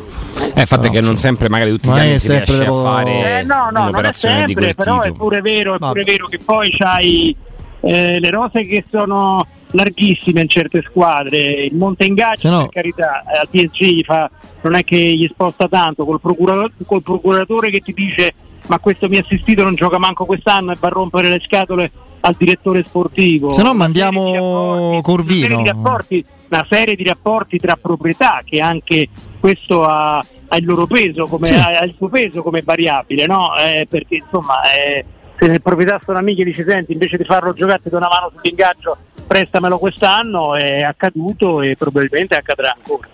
Eh, 0.53 0.61
il 0.61 0.67
fatto 0.67 0.87
è 0.87 0.89
che 0.89 1.01
non 1.01 1.15
sempre, 1.15 1.49
magari 1.49 1.71
tutti 1.71 1.89
gli 1.89 1.99
anni 1.99 2.19
si 2.19 2.29
riesce 2.29 2.57
devo... 2.57 2.87
a 2.87 2.91
fare 2.93 3.39
eh, 3.39 3.43
no, 3.43 3.69
no, 3.71 3.89
non 3.89 4.05
è 4.05 4.13
sempre, 4.13 4.73
però 4.73 5.01
tipo. 5.01 5.13
è 5.13 5.17
pure 5.17 5.41
vero, 5.41 5.75
è 5.75 5.77
pure 5.77 6.03
vero 6.03 6.27
che 6.27 6.39
poi 6.39 6.71
c'hai 6.71 7.35
eh, 7.81 8.19
le 8.19 8.29
rose 8.31 8.65
che 8.65 8.85
sono 8.89 9.45
larghissime 9.75 10.41
in 10.41 10.47
certe 10.47 10.83
squadre, 10.87 11.37
il 11.37 11.75
monte 11.75 12.05
ingaggi 12.05 12.49
no. 12.49 12.61
per 12.61 12.69
carità 12.69 13.21
eh, 13.21 13.37
al 13.39 13.49
PSG 13.49 14.03
fa, 14.03 14.29
non 14.61 14.75
è 14.75 14.83
che 14.83 14.97
gli 14.97 15.27
sposta 15.27 15.67
tanto, 15.67 16.05
col, 16.05 16.19
procura- 16.19 16.69
col 16.85 17.03
procuratore 17.03 17.69
che 17.69 17.79
ti 17.79 17.93
dice 17.93 18.33
ma 18.67 18.79
questo 18.79 19.07
mi 19.07 19.17
ha 19.17 19.19
assistito 19.19 19.63
non 19.63 19.75
gioca 19.75 19.97
manco 19.97 20.25
quest'anno 20.25 20.71
e 20.71 20.77
va 20.79 20.87
a 20.87 20.91
rompere 20.91 21.29
le 21.29 21.39
scatole 21.39 21.91
al 22.21 22.35
direttore 22.35 22.83
sportivo. 22.83 23.53
Se 23.53 23.61
no 23.61 23.73
mandiamo 23.73 24.99
Corvino. 25.01 25.59
Una 25.59 25.65
serie, 25.65 25.71
rapporti, 25.71 26.25
una 26.49 26.65
serie, 26.67 26.95
di 26.95 27.03
rapporti, 27.03 27.59
tra 27.59 27.75
proprietà 27.75 28.41
che 28.43 28.59
anche 28.61 29.07
questo 29.39 29.83
ha, 29.83 30.17
ha 30.17 30.57
il 30.57 30.65
loro 30.65 30.87
peso, 30.87 31.27
come, 31.27 31.47
sì. 31.47 31.53
ha, 31.53 31.83
il 31.83 31.93
suo 31.95 32.09
peso 32.09 32.41
come 32.41 32.63
variabile, 32.63 33.27
no? 33.27 33.55
eh, 33.55 33.85
perché 33.87 34.15
insomma 34.15 34.61
eh, 34.73 35.05
se 35.37 35.47
nel 35.47 35.61
proprietà 35.61 35.99
sono 36.03 36.17
amiche 36.17 36.43
dice 36.43 36.63
senti 36.63 36.93
invece 36.93 37.17
di 37.17 37.23
farlo 37.23 37.53
giocare 37.53 37.81
ti 37.83 37.89
do 37.89 37.97
una 37.97 38.09
mano 38.09 38.31
sull'ingaggio 38.33 38.97
prestamelo 39.25 39.77
quest'anno, 39.77 40.55
è 40.55 40.81
accaduto 40.81 41.61
e 41.61 41.75
probabilmente 41.77 42.35
accadrà 42.35 42.73
ancora. 42.75 43.07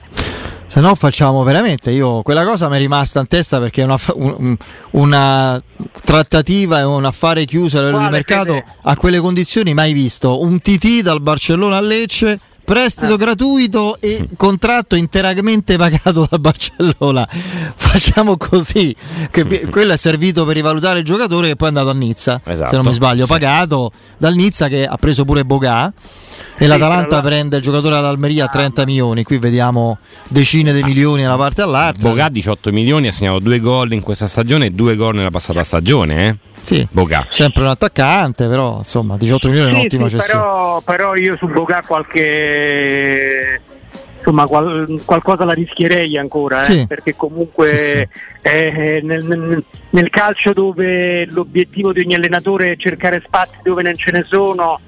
Se 0.72 0.80
no 0.80 0.96
facciamo 0.96 1.44
veramente, 1.44 1.91
io 1.91 2.22
quella 2.22 2.46
cosa 2.46 2.70
mi 2.70 2.77
è 2.77 2.80
rimasta 2.80 3.20
in 3.20 3.27
testa 3.27 3.60
perché 3.60 3.82
è 3.82 3.84
una, 3.84 3.98
un, 4.13 4.56
una 4.91 5.62
trattativa 6.01 6.80
e 6.80 6.84
un 6.84 7.03
affare 7.03 7.44
chiuso 7.44 7.77
a 7.77 7.82
livello 7.82 8.00
di 8.00 8.10
mercato 8.10 8.63
a 8.84 8.96
quelle 8.96 9.20
condizioni 9.20 9.74
mai 9.74 9.91
visto. 9.91 10.39
Un 10.39 10.62
TT 10.62 11.01
dal 11.01 11.22
Barcellona 11.22 11.75
a 11.75 11.82
Lecce 11.82 12.39
prestito 12.72 13.16
ah. 13.16 13.18
gratuito 13.18 13.98
e 14.00 14.30
contratto 14.38 14.96
interamente 14.96 15.75
pagato 15.75 16.25
da 16.30 16.40
Barcellona. 16.40 17.28
Facciamo 17.75 18.38
così, 18.38 18.96
che 19.30 19.68
quello 19.70 19.92
è 19.92 19.98
servito 19.98 20.46
per 20.46 20.56
rivalutare 20.56 21.00
il 21.00 21.06
giocatore 21.06 21.50
che 21.50 21.56
poi 21.58 21.68
è 21.68 21.72
andato 21.72 21.90
a 21.90 21.94
Nizza, 21.94 22.40
esatto. 22.46 22.70
se 22.70 22.75
non 22.78 22.86
mi 22.86 22.94
sbaglio, 22.94 23.25
sì. 23.25 23.30
pagato 23.30 23.92
dal 24.18 24.36
Nizza 24.36 24.70
che 24.70 24.86
ha 24.86 24.96
preso 24.96 25.25
pure 25.25 25.44
Bogà 25.44 25.92
e 26.58 26.68
l'Atalanta 26.68 27.18
sì, 27.18 27.22
prende 27.24 27.58
il 27.58 27.62
giocatore 27.62 27.96
dall'Almeria 27.96 28.46
a 28.46 28.48
30 28.48 28.86
milioni. 28.86 29.24
Qui 29.24 29.38
vediamo 29.38 29.98
decine 30.30 30.72
di 30.72 30.82
milioni 30.82 31.24
da 31.24 31.30
una 31.30 31.38
parte 31.38 31.62
all'altra. 31.63 32.08
Bogà 32.08 32.30
18 32.30 32.72
milioni, 32.72 33.08
ha 33.08 33.12
segnato 33.12 33.40
due 33.40 33.60
gol 33.60 33.92
in 33.92 34.01
questa 34.01 34.28
stagione 34.28 34.68
e 34.68 34.70
due 34.70 34.96
gol 34.96 35.16
nella 35.16 35.30
passata 35.30 35.62
stagione. 35.63 36.28
Eh? 36.28 36.38
Sì, 36.62 36.88
Bogà. 36.91 37.25
sempre 37.30 37.63
un 37.63 37.70
attaccante, 37.70 38.48
però 38.48 38.77
insomma 38.80 39.18
18 39.18 39.48
milioni 39.50 39.70
sì, 39.70 39.75
è 39.75 39.80
un'ottima 39.80 40.10
sì, 40.10 40.18
cessione. 40.18 40.39
Però, 40.39 40.82
però 40.82 41.15
io 41.15 41.36
su 41.38 41.48
Bogà 41.48 41.84
qualche 41.86 43.62
insomma 44.22 44.46
qual- 44.46 45.01
qualcosa 45.03 45.46
la 45.46 45.53
rischierei 45.53 46.15
ancora 46.15 46.62
eh? 46.62 46.65
sì. 46.65 46.86
perché 46.88 47.15
comunque 47.15 47.75
sì, 47.75 47.75
sì. 47.75 48.08
Eh, 48.44 49.01
nel, 49.03 49.24
nel, 49.24 49.63
nel, 49.89 50.10
calcio 50.12 50.53
dove 50.53 51.25
l'obiettivo 51.25 51.91
di 51.91 52.01
ogni 52.01 52.13
allenatore 52.13 52.72
è 52.72 52.77
cercare 52.77 53.22
spazi 53.25 53.58
dove 53.63 53.82
non 53.82 53.96
ce 53.96 54.12
ne 54.12 54.24
sono 54.27 54.80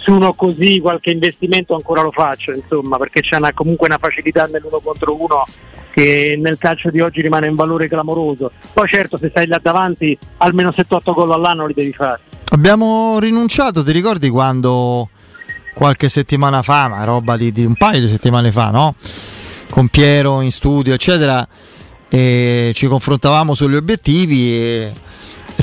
su 0.00 0.12
uno 0.12 0.32
così 0.32 0.80
qualche 0.80 1.10
investimento 1.10 1.74
ancora 1.74 2.00
lo 2.02 2.10
faccio, 2.10 2.52
insomma, 2.52 2.96
perché 2.96 3.20
c'è 3.20 3.36
una, 3.36 3.52
comunque 3.52 3.86
una 3.86 3.98
facilità 3.98 4.46
nell'uno 4.46 4.80
contro 4.80 5.14
uno 5.14 5.44
che 5.92 6.38
nel 6.40 6.58
calcio 6.58 6.90
di 6.90 7.00
oggi 7.00 7.20
rimane 7.20 7.48
un 7.48 7.54
valore 7.54 7.88
clamoroso. 7.88 8.52
Poi 8.72 8.88
certo 8.88 9.18
se 9.18 9.28
stai 9.30 9.46
là 9.46 9.60
davanti 9.62 10.16
almeno 10.38 10.70
7-8 10.70 11.12
gol 11.12 11.32
all'anno 11.32 11.66
li 11.66 11.74
devi 11.74 11.92
fare. 11.92 12.20
Abbiamo 12.52 13.18
rinunciato, 13.18 13.84
ti 13.84 13.92
ricordi 13.92 14.28
quando 14.28 15.08
qualche 15.74 16.08
settimana 16.08 16.62
fa, 16.62 16.88
ma 16.88 17.04
roba 17.04 17.36
di, 17.36 17.52
di 17.52 17.64
un 17.64 17.74
paio 17.74 18.00
di 18.00 18.08
settimane 18.08 18.50
fa, 18.50 18.70
no? 18.70 18.94
Con 19.70 19.88
Piero 19.88 20.40
in 20.40 20.50
studio, 20.50 20.94
eccetera, 20.94 21.46
ci 22.08 22.86
confrontavamo 22.86 23.54
sugli 23.54 23.76
obiettivi 23.76 24.52
e 24.54 24.92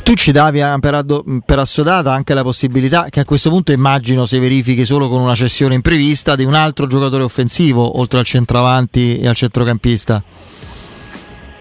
tu 0.08 0.14
ci 0.14 0.32
davi 0.32 0.62
per, 0.80 1.04
per, 1.44 1.58
assodata 1.58 2.14
anche 2.14 2.32
la 2.32 2.42
possibilità 2.42 3.08
che 3.10 3.20
a 3.20 3.26
questo 3.26 3.50
punto 3.50 3.72
immagino 3.72 4.24
si 4.24 4.38
verifichi 4.38 4.86
solo 4.86 5.06
con 5.06 5.20
una 5.20 5.34
cessione 5.34 5.74
imprevista 5.74 6.34
di 6.34 6.44
un 6.44 6.54
altro 6.54 6.86
giocatore 6.86 7.24
offensivo 7.24 7.98
oltre 8.00 8.18
al 8.18 8.24
centravanti 8.24 9.18
e 9.18 9.28
al 9.28 9.34
centrocampista. 9.34 10.22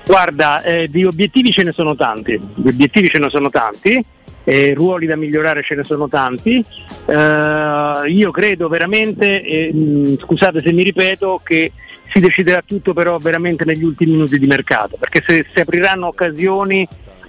Guarda, 0.05 0.61
eh, 0.61 0.87
di 0.89 1.03
obiettivi 1.03 1.51
ce 1.51 1.63
ne 1.63 1.73
sono 1.73 1.97
tanti, 1.97 2.39
di 2.55 2.69
obiettivi 2.69 3.09
ce 3.09 3.19
ne 3.19 3.29
sono 3.29 3.49
tanti, 3.49 4.01
eh, 4.45 4.73
ruoli 4.73 5.07
da 5.07 5.17
migliorare 5.17 5.61
ce 5.61 5.75
ne 5.75 5.83
sono 5.83 6.07
tanti. 6.07 6.63
Eh, 7.05 8.01
io 8.07 8.31
credo 8.31 8.69
veramente, 8.69 9.71
mh, 9.73 10.19
scusate 10.19 10.61
se 10.61 10.71
mi 10.71 10.83
ripeto, 10.83 11.41
che 11.43 11.73
si 12.13 12.21
deciderà 12.21 12.63
tutto 12.65 12.93
però 12.93 13.17
veramente 13.17 13.65
negli 13.65 13.83
ultimi 13.83 14.13
minuti 14.13 14.39
di 14.39 14.47
mercato, 14.47 14.95
perché 14.97 15.19
se 15.19 15.45
si 15.53 15.59
apriranno 15.59 16.07
occasioni 16.07 16.87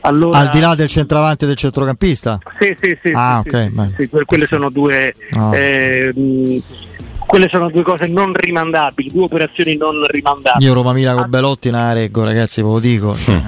allora, 0.09 0.39
Al 0.39 0.49
di 0.49 0.61
là 0.61 0.75
del 0.75 0.89
centravanti 0.89 1.45
e 1.45 1.47
del 1.47 1.57
centrocampista? 1.57 2.39
Sì, 2.59 2.77
sì, 2.81 2.99
sì. 3.03 3.13
Ah, 3.15 3.41
sì, 3.43 3.49
okay, 3.49 3.73
sì, 3.97 4.09
sì 4.11 4.25
quelle 4.25 4.47
sono 4.47 4.71
due. 4.71 5.15
Oh. 5.35 5.55
Eh, 5.55 6.63
quelle 7.29 7.49
sono 7.49 7.69
due 7.69 7.83
cose 7.83 8.07
non 8.07 8.33
rimandabili, 8.33 9.11
due 9.13 9.25
operazioni 9.25 9.77
non 9.77 10.03
rimandabili. 10.09 10.65
Io 10.65 10.73
Roma 10.73 10.95
Mila 10.95 11.15
con 11.15 11.29
Belotti 11.29 11.69
la 11.69 11.93
reggo, 11.93 12.25
ragazzi, 12.25 12.63
ve 12.63 12.69
lo 12.69 12.79
dico. 12.79 13.15
Eh, 13.15 13.41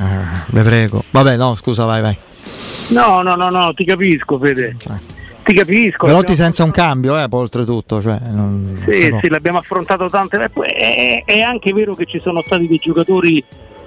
vi 0.49 0.61
prego. 0.61 1.02
Vabbè, 1.11 1.37
no, 1.37 1.55
scusa, 1.55 1.87
vai, 1.87 2.02
vai. 2.02 2.17
No, 2.90 3.23
no, 3.23 3.37
no, 3.37 3.49
no, 3.49 3.73
ti 3.73 3.85
capisco, 3.85 4.38
Fede. 4.38 4.76
Eh. 4.87 5.19
Ti 5.43 5.55
capisco. 5.55 6.07
Belotti 6.07 6.35
senza 6.35 6.62
un 6.62 6.71
cambio, 6.71 7.19
eh, 7.19 7.26
oltretutto. 7.31 8.02
Cioè, 8.02 8.19
non, 8.31 8.79
sì, 8.85 9.11
sì, 9.21 9.29
l'abbiamo 9.31 9.59
affrontato 9.59 10.09
tante 10.11 10.37
volte. 10.37 10.75
È, 10.75 11.23
è 11.25 11.40
anche 11.40 11.73
vero 11.73 11.95
che 11.95 12.05
ci 12.05 12.21
sono 12.21 12.43
stati 12.45 12.69
dei 12.69 12.79
giocatori 12.79 13.43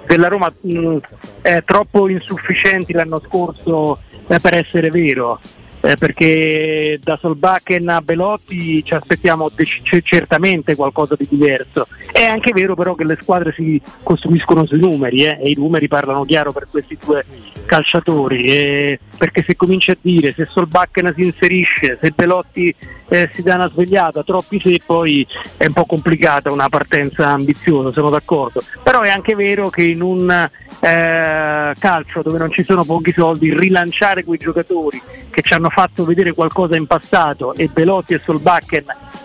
della 0.06 0.28
Roma 0.28 0.52
mh, 0.60 0.96
eh, 1.42 1.62
troppo 1.64 2.08
insufficienti 2.08 2.92
l'anno 2.92 3.20
scorso 3.24 3.98
eh, 4.26 4.40
per 4.40 4.54
essere 4.54 4.90
vero. 4.90 5.40
Eh, 5.84 5.96
perché 5.96 6.98
da 7.02 7.18
Solbakken 7.20 7.90
a 7.90 8.00
Belotti 8.00 8.82
ci 8.82 8.94
aspettiamo 8.94 9.50
dec- 9.54 10.00
certamente 10.00 10.74
qualcosa 10.76 11.14
di 11.14 11.26
diverso. 11.28 11.86
È 12.10 12.24
anche 12.24 12.52
vero 12.54 12.74
però 12.74 12.94
che 12.94 13.04
le 13.04 13.18
squadre 13.20 13.52
si 13.52 13.78
costruiscono 14.02 14.64
sui 14.64 14.80
numeri 14.80 15.26
eh, 15.26 15.38
e 15.42 15.50
i 15.50 15.54
numeri 15.58 15.86
parlano 15.86 16.24
chiaro 16.24 16.52
per 16.52 16.68
questi 16.70 16.96
due 17.04 17.22
calciatori, 17.66 18.44
eh, 18.44 18.98
perché 19.18 19.42
se 19.42 19.56
comincia 19.56 19.92
a 19.92 19.96
dire 20.00 20.32
se 20.34 20.46
Solbakken 20.46 21.12
si 21.14 21.24
inserisce, 21.24 21.98
se 22.00 22.12
Belotti 22.14 22.74
eh, 23.08 23.28
si 23.32 23.42
dà 23.42 23.56
una 23.56 23.68
svegliata, 23.68 24.22
troppi 24.22 24.60
se 24.60 24.80
poi 24.84 25.26
è 25.58 25.66
un 25.66 25.72
po' 25.74 25.84
complicata 25.84 26.50
una 26.50 26.68
partenza 26.70 27.28
ambiziosa, 27.28 27.92
sono 27.92 28.08
d'accordo, 28.08 28.62
però 28.82 29.02
è 29.02 29.10
anche 29.10 29.34
vero 29.34 29.68
che 29.68 29.82
in 29.82 30.00
un 30.00 30.30
eh, 30.30 31.74
calcio 31.78 32.22
dove 32.22 32.38
non 32.38 32.50
ci 32.50 32.64
sono 32.64 32.84
pochi 32.84 33.12
soldi 33.12 33.56
rilanciare 33.56 34.24
quei 34.24 34.38
giocatori 34.38 35.00
che 35.34 35.42
ci 35.42 35.52
hanno 35.52 35.68
fatto 35.68 36.04
vedere 36.04 36.32
qualcosa 36.32 36.76
in 36.76 36.86
passato 36.86 37.54
e 37.54 37.68
Belotti 37.72 38.14
e 38.14 38.20
Solbakken 38.24 38.84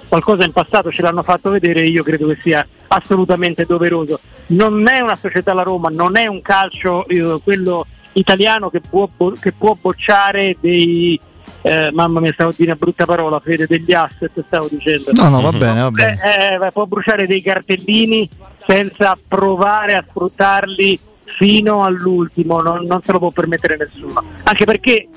qualcosa 0.10 0.44
in 0.44 0.51
passato 0.51 0.92
ce 0.92 1.04
l'hanno 1.04 1.22
fatto 1.22 1.51
vedere, 1.51 1.86
io 1.86 2.01
credo 2.01 2.28
che 2.28 2.39
sia 2.42 2.68
assolutamente 2.88 3.66
doveroso. 3.66 4.20
Non 4.48 4.88
è 4.88 5.00
una 5.00 5.16
società 5.16 5.54
la 5.54 5.62
Roma, 5.62 5.89
non 5.89 6.18
è 6.18 6.25
un 6.25 6.42
calcio 6.42 7.08
eh, 7.08 7.39
quello 7.44 7.86
italiano 8.13 8.72
che 8.72 8.82
può, 8.82 9.08
che 9.39 9.51
può 9.51 9.78
bocciare 9.80 10.58
dei, 10.60 11.20
eh, 11.62 11.89
mamma 11.94 12.20
mia 12.20 12.34
stavo 12.34 12.50
dicendo 12.50 12.72
una 12.72 12.82
brutta 12.82 13.06
parola, 13.06 13.39
fede 13.39 13.68
degli 13.68 13.94
asset 13.94 14.32
stavo 14.48 14.68
dicendo. 14.70 15.12
No, 15.13 15.30
no, 15.30 15.42
va 15.42 15.51
bene, 15.51 15.82
va 15.82 15.92
bene. 15.92 16.20
Eh, 16.24 16.66
eh, 16.66 16.72
può 16.72 16.88
bruciare 16.88 17.28
dei 17.28 17.44
cartellini 17.44 18.28
senza 18.66 19.18
provare 19.28 19.94
a 19.94 20.04
sfruttarli 20.08 21.00
fino 21.38 21.84
all'ultimo, 21.84 22.62
non, 22.62 22.86
non 22.86 23.01
se 23.04 23.12
lo 23.12 23.20
può 23.20 23.30
permettere 23.30 23.78
nessuno. 23.78 24.24
Anche 24.44 24.66
perché 24.66 25.08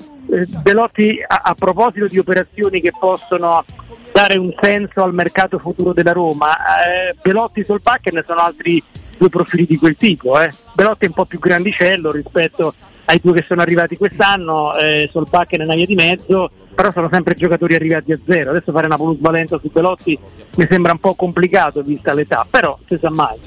Belotti 0.61 1.23
a, 1.25 1.41
a, 1.43 1.55
proposito 1.55 2.07
di 2.07 2.17
operazioni 2.17 2.81
che 2.81 2.91
possono 2.97 3.63
dare 4.11 4.37
un 4.37 4.53
senso 4.59 5.03
al 5.03 5.13
mercato 5.13 5.57
futuro 5.57 5.93
della 5.93 6.13
Roma, 6.13 6.55
eh, 6.55 7.15
Belotti 7.21 7.63
sul 7.63 7.81
Solbakken 7.81 8.13
ne 8.13 8.23
sono 8.25 8.39
altri 8.39 8.81
due 9.17 9.29
profili 9.29 9.65
di 9.65 9.77
quel 9.77 9.97
tipo. 9.97 10.39
Eh. 10.39 10.51
Belotti 10.73 11.05
è 11.05 11.07
un 11.07 11.13
po' 11.13 11.25
più 11.25 11.39
grandicello 11.39 12.11
rispetto 12.11 12.73
ai 13.05 13.19
due 13.21 13.33
che 13.33 13.45
sono 13.47 13.61
arrivati 13.61 13.97
quest'anno, 13.97 14.75
eh, 14.77 15.09
Solbakken 15.11 15.61
è 15.61 15.63
una 15.63 15.75
via 15.75 15.85
di 15.85 15.95
mezzo, 15.95 16.49
però 16.73 16.91
sono 16.91 17.09
sempre 17.09 17.35
giocatori 17.35 17.75
arrivati 17.75 18.11
a 18.11 18.19
zero. 18.25 18.51
Adesso 18.51 18.71
fare 18.71 18.85
una 18.85 18.95
plusvalenza 18.95 19.59
su 19.59 19.69
Belotti 19.71 20.17
mi 20.55 20.67
sembra 20.69 20.93
un 20.93 20.99
po' 20.99 21.15
complicato 21.15 21.81
vista 21.81 22.13
l'età, 22.13 22.45
però 22.49 22.77
si 22.87 22.97
sa 22.97 23.09
mai. 23.09 23.37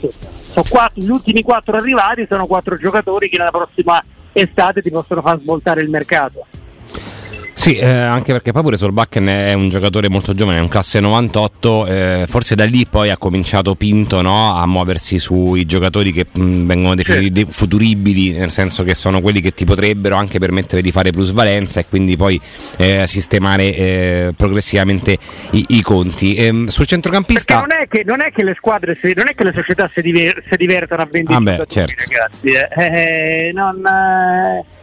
Quattro, 0.68 1.02
gli 1.02 1.08
ultimi 1.08 1.42
quattro 1.42 1.76
arrivati 1.76 2.26
sono 2.28 2.46
quattro 2.46 2.76
giocatori 2.76 3.28
che 3.28 3.38
nella 3.38 3.50
prossima 3.50 4.02
estate 4.32 4.82
ti 4.82 4.90
possono 4.90 5.22
far 5.22 5.38
svoltare 5.38 5.80
il 5.80 5.90
mercato. 5.90 6.46
Sì, 7.66 7.74
eh, 7.78 7.88
anche 7.88 8.30
perché 8.30 8.52
poi 8.52 8.62
pure 8.62 8.76
Solbakken 8.76 9.26
è 9.26 9.52
un 9.52 9.68
giocatore 9.68 10.08
molto 10.08 10.36
giovane, 10.36 10.58
è 10.58 10.60
un 10.60 10.68
classe 10.68 11.00
98, 11.00 11.86
eh, 11.86 12.24
forse 12.28 12.54
da 12.54 12.64
lì 12.64 12.86
poi 12.88 13.10
ha 13.10 13.16
cominciato 13.16 13.74
Pinto 13.74 14.22
no, 14.22 14.54
a 14.56 14.64
muoversi 14.68 15.18
sui 15.18 15.64
giocatori 15.64 16.12
che 16.12 16.26
mh, 16.30 16.64
vengono 16.64 16.94
definiti 16.94 17.44
sì. 17.44 17.50
futuribili, 17.50 18.34
nel 18.34 18.52
senso 18.52 18.84
che 18.84 18.94
sono 18.94 19.20
quelli 19.20 19.40
che 19.40 19.50
ti 19.50 19.64
potrebbero 19.64 20.14
anche 20.14 20.38
permettere 20.38 20.80
di 20.80 20.92
fare 20.92 21.10
plusvalenza 21.10 21.80
e 21.80 21.86
quindi 21.88 22.16
poi 22.16 22.40
eh, 22.76 23.04
sistemare 23.08 23.74
eh, 23.74 24.32
progressivamente 24.36 25.18
i, 25.50 25.64
i 25.70 25.82
conti. 25.82 26.36
Ehm, 26.36 26.68
sul 26.68 26.86
centrocampista... 26.86 27.58
Non 27.58 27.72
è, 27.72 27.88
che, 27.88 28.04
non 28.06 28.20
è, 28.20 28.30
che, 28.30 28.44
le 28.44 28.54
squadre, 28.56 28.96
si, 29.02 29.12
non 29.16 29.26
è 29.28 29.34
che 29.34 29.42
le 29.42 29.52
società 29.52 29.90
si, 29.92 30.02
diver, 30.02 30.40
si 30.48 30.54
divertono 30.54 31.02
a 31.02 31.08
vendere 31.10 31.36
ah 31.36 31.40
beh, 31.40 31.66
certo. 31.66 32.04
ragazzi. 32.10 32.46
Eh. 32.46 33.48
Eh, 33.48 33.52
non, 33.52 33.82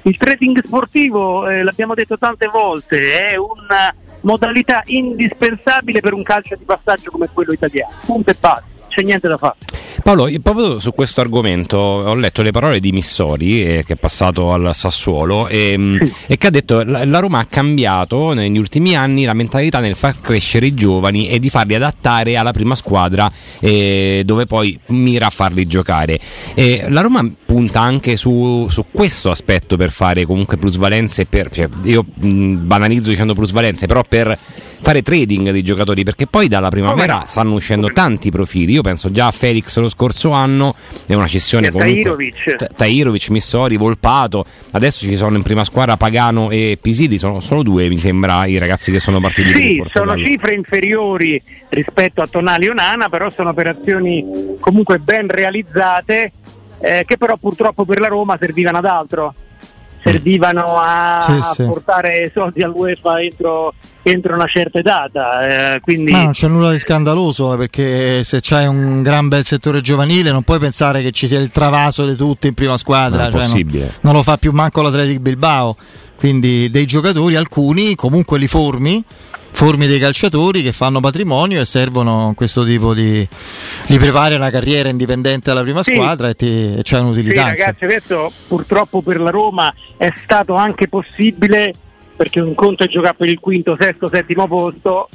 il 0.03 0.17
trading 0.17 0.63
sportivo, 0.65 1.45
l'abbiamo 1.45 1.93
detto 1.93 2.17
tante 2.17 2.47
volte 2.47 3.31
è 3.31 3.35
una 3.35 3.93
modalità 4.21 4.81
indispensabile 4.85 5.99
per 5.99 6.13
un 6.13 6.23
calcio 6.23 6.55
di 6.55 6.63
passaggio 6.63 7.11
come 7.11 7.29
quello 7.31 7.53
italiano. 7.53 7.93
Punto 8.05 8.29
e 8.29 8.35
basta, 8.39 8.63
c'è 8.87 9.01
niente 9.01 9.27
da 9.27 9.37
fare. 9.37 9.55
Paolo, 10.03 10.29
proprio 10.41 10.79
su 10.79 10.91
questo 10.91 11.21
argomento 11.21 11.77
ho 11.77 12.13
letto 12.15 12.41
le 12.41 12.51
parole 12.51 12.81
di 12.81 12.91
Missori, 12.91 13.63
eh, 13.63 13.83
che 13.87 13.93
è 13.93 13.95
passato 13.95 14.51
al 14.51 14.71
Sassuolo, 14.73 15.47
e, 15.47 15.75
mm, 15.77 16.01
sì. 16.03 16.13
e 16.27 16.37
che 16.37 16.47
ha 16.47 16.49
detto 16.49 16.79
che 16.79 16.83
la, 16.83 17.05
la 17.05 17.19
Roma 17.19 17.39
ha 17.39 17.45
cambiato 17.45 18.33
negli 18.33 18.57
ultimi 18.57 18.97
anni 18.97 19.23
la 19.23 19.33
mentalità 19.33 19.79
nel 19.79 19.95
far 19.95 20.19
crescere 20.19 20.65
i 20.65 20.73
giovani 20.73 21.29
e 21.29 21.39
di 21.39 21.49
farli 21.49 21.75
adattare 21.75 22.35
alla 22.35 22.51
prima 22.51 22.75
squadra 22.75 23.31
eh, 23.61 24.23
dove 24.25 24.45
poi 24.45 24.77
mira 24.87 25.27
a 25.27 25.29
farli 25.29 25.65
giocare. 25.65 26.19
E 26.53 26.85
la 26.89 26.99
Roma 26.99 27.25
punta 27.45 27.79
anche 27.79 28.17
su, 28.17 28.67
su, 28.69 28.87
questo 28.91 29.31
aspetto 29.31 29.77
per 29.77 29.91
fare 29.91 30.25
comunque 30.25 30.57
plusvalenze, 30.57 31.25
per, 31.27 31.49
cioè, 31.49 31.69
io 31.83 32.03
mh, 32.13 32.27
mm, 32.27 32.67
banalizzo 32.67 33.09
dicendo 33.09 33.33
plusvalenze, 33.33 33.87
però 33.87 34.03
per 34.03 34.37
fare 34.83 35.01
trading 35.01 35.51
dei 35.51 35.63
giocatori 35.63 36.03
perché 36.03 36.27
poi 36.27 36.49
dalla 36.49 36.67
primavera 36.67 37.23
stanno 37.25 37.53
uscendo 37.53 37.87
tanti 37.93 38.29
profili. 38.29 38.73
Io 38.73 38.81
penso 38.81 39.11
già 39.11 39.27
a 39.27 39.31
Felix 39.31 39.77
lo 39.77 39.87
scorso 39.93 40.31
anno, 40.31 40.75
è 41.05 41.13
una 41.13 41.27
cessione 41.27 41.69
comunque. 41.71 42.57
Tairovic. 42.75 43.29
Missori, 43.29 43.77
Volpato. 43.77 44.45
Adesso 44.71 45.05
ci 45.05 45.15
sono 45.15 45.37
in 45.37 45.43
prima 45.43 45.63
squadra 45.63 45.97
Pagano 45.97 46.49
e 46.49 46.77
Pisidi, 46.81 47.17
sono 47.17 47.39
solo 47.39 47.63
due 47.63 47.87
mi 47.87 47.97
sembra 47.97 48.45
i 48.45 48.57
ragazzi 48.57 48.91
che 48.91 48.99
sono 48.99 49.19
partiti. 49.19 49.53
Sì, 49.53 49.83
sono 49.91 50.17
cifre 50.17 50.53
inferiori 50.53 51.41
rispetto 51.69 52.21
a 52.21 52.27
Tonali 52.27 52.67
Onana, 52.67 53.09
però 53.09 53.29
sono 53.29 53.49
operazioni 53.49 54.57
comunque 54.59 54.99
ben 54.99 55.27
realizzate 55.27 56.31
eh, 56.79 57.03
che 57.05 57.17
però 57.17 57.37
purtroppo 57.37 57.85
per 57.85 57.99
la 57.99 58.07
Roma 58.07 58.37
servivano 58.37 58.77
ad 58.79 58.85
altro 58.85 59.33
servivano 60.03 60.77
a, 60.77 61.19
sì, 61.21 61.39
sì. 61.41 61.63
portare 61.63 62.29
soldi 62.33 62.61
all'UEFA 62.61 63.21
entro, 63.21 63.73
entro 64.03 64.35
una 64.35 64.47
certa 64.47 64.81
data. 64.81 65.75
Eh, 65.75 65.79
quindi... 65.79 66.11
Ma 66.11 66.23
non 66.23 66.31
c'è 66.33 66.47
nulla 66.47 66.71
di 66.71 66.79
scandaloso 66.79 67.55
perché 67.57 68.23
se 68.23 68.39
c'hai 68.41 68.67
un 68.67 69.01
gran 69.01 69.27
bel 69.27 69.43
settore 69.43 69.81
giovanile 69.81 70.31
non 70.31 70.43
puoi 70.43 70.59
pensare 70.59 71.01
che 71.01 71.11
ci 71.11 71.27
sia 71.27 71.39
il 71.39 71.51
travaso 71.51 72.05
di 72.05 72.15
tutti 72.15 72.47
in 72.47 72.53
prima 72.53 72.77
squadra. 72.77 73.29
Non, 73.29 73.41
cioè 73.41 73.63
non, 73.63 73.91
non 74.01 74.13
lo 74.13 74.23
fa 74.23 74.37
più 74.37 74.51
manco 74.51 74.81
l'Atletic 74.81 75.19
Bilbao. 75.19 75.75
Quindi 76.17 76.69
dei 76.69 76.85
giocatori, 76.85 77.35
alcuni 77.35 77.95
comunque 77.95 78.37
li 78.37 78.47
formi 78.47 79.03
formi 79.53 79.85
dei 79.85 79.99
calciatori 79.99 80.63
che 80.63 80.71
fanno 80.71 80.99
patrimonio 80.99 81.61
e 81.61 81.65
servono 81.65 82.33
questo 82.35 82.65
tipo 82.65 82.93
di 82.93 83.25
li 83.85 83.97
prepari 83.97 84.33
una 84.33 84.49
carriera 84.49 84.89
indipendente 84.89 85.51
alla 85.51 85.61
prima 85.61 85.83
sì. 85.83 85.93
squadra 85.93 86.29
e, 86.29 86.35
ti, 86.35 86.75
e 86.77 86.81
c'è 86.81 86.99
un'utilità. 86.99 87.43
Sì, 87.43 87.49
ragazzi, 87.49 87.83
adesso 87.85 88.31
purtroppo 88.47 89.01
per 89.01 89.19
la 89.19 89.29
Roma 89.29 89.73
è 89.95 90.11
stato 90.15 90.55
anche 90.55 90.87
possibile 90.87 91.73
perché 92.15 92.39
un 92.39 92.53
conto 92.53 92.83
è 92.83 92.87
giocare 92.87 93.15
per 93.15 93.29
il 93.29 93.39
quinto, 93.39 93.77
sesto, 93.79 94.07
settimo 94.07 94.47
posto 94.47 95.09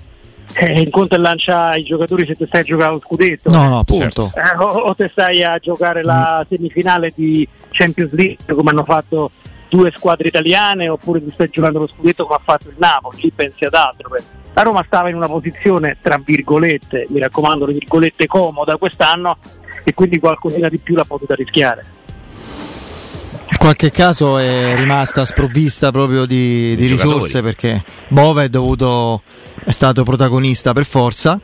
eh, 0.54 0.80
in 0.80 0.90
conto 0.90 1.16
lancia 1.18 1.74
i 1.74 1.82
giocatori 1.82 2.26
se 2.26 2.34
ti 2.34 2.46
stai 2.46 2.62
a 2.62 2.64
giocare 2.64 2.92
lo 2.92 3.00
scudetto 3.00 3.50
no 3.50 3.68
no 3.68 3.78
appunto 3.80 4.32
eh, 4.34 4.56
o, 4.58 4.64
o 4.64 4.94
te 4.94 5.08
stai 5.08 5.44
a 5.44 5.58
giocare 5.58 6.02
la 6.02 6.42
mm. 6.42 6.54
semifinale 6.54 7.12
di 7.14 7.46
Champions 7.70 8.12
League 8.12 8.54
come 8.54 8.70
hanno 8.70 8.84
fatto 8.84 9.30
due 9.68 9.92
squadre 9.94 10.28
italiane 10.28 10.88
oppure 10.88 11.22
ti 11.22 11.30
stai 11.30 11.48
giocando 11.50 11.80
lo 11.80 11.87
scudetto 11.87 12.24
come 12.24 12.38
ha 12.38 12.42
fatto 12.42 12.68
il 12.68 12.76
Napoli, 12.78 13.20
lì 13.20 13.30
pensi 13.30 13.64
ad 13.64 13.74
altro. 13.74 14.11
La 14.54 14.62
Roma 14.62 14.82
stava 14.84 15.08
in 15.08 15.14
una 15.14 15.28
posizione, 15.28 15.98
tra 16.00 16.20
virgolette, 16.22 17.06
mi 17.11 17.20
raccomando, 17.20 17.66
le 17.66 17.74
virgolette 17.74 18.26
comoda 18.26 18.76
quest'anno 18.76 19.37
e 19.84 19.94
quindi 19.94 20.18
qualcosina 20.18 20.68
di 20.68 20.78
più 20.78 20.96
l'ha 20.96 21.04
potuta 21.04 21.34
rischiare. 21.34 21.84
In 23.50 23.56
qualche 23.56 23.90
caso 23.90 24.37
è 24.38 24.74
rimasta 24.76 25.24
sprovvista 25.24 25.90
proprio 25.90 26.26
di, 26.26 26.76
di 26.76 26.87
risorse 26.87 27.40
perché 27.42 27.82
Bove 28.08 28.44
è, 28.44 28.48
dovuto, 28.48 29.22
è 29.64 29.70
stato 29.70 30.04
protagonista 30.04 30.72
per 30.72 30.84
forza 30.84 31.40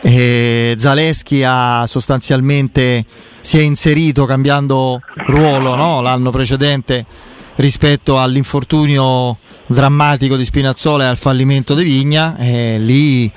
e 0.00 0.74
Zaleschi 0.78 1.44
ha 1.44 1.84
sostanzialmente 1.86 3.04
si 3.40 3.58
è 3.58 3.62
inserito 3.62 4.24
cambiando 4.24 5.00
ruolo 5.26 5.74
no? 5.76 6.00
l'anno 6.00 6.30
precedente 6.30 7.06
rispetto 7.56 8.20
all'infortunio 8.20 9.36
drammatico 9.66 10.36
di 10.36 10.44
Spinazzola 10.44 11.04
e 11.04 11.06
al 11.06 11.16
fallimento 11.16 11.74
di 11.74 11.84
Vigna 11.84 12.36
e 12.36 12.78
lì 12.78 13.30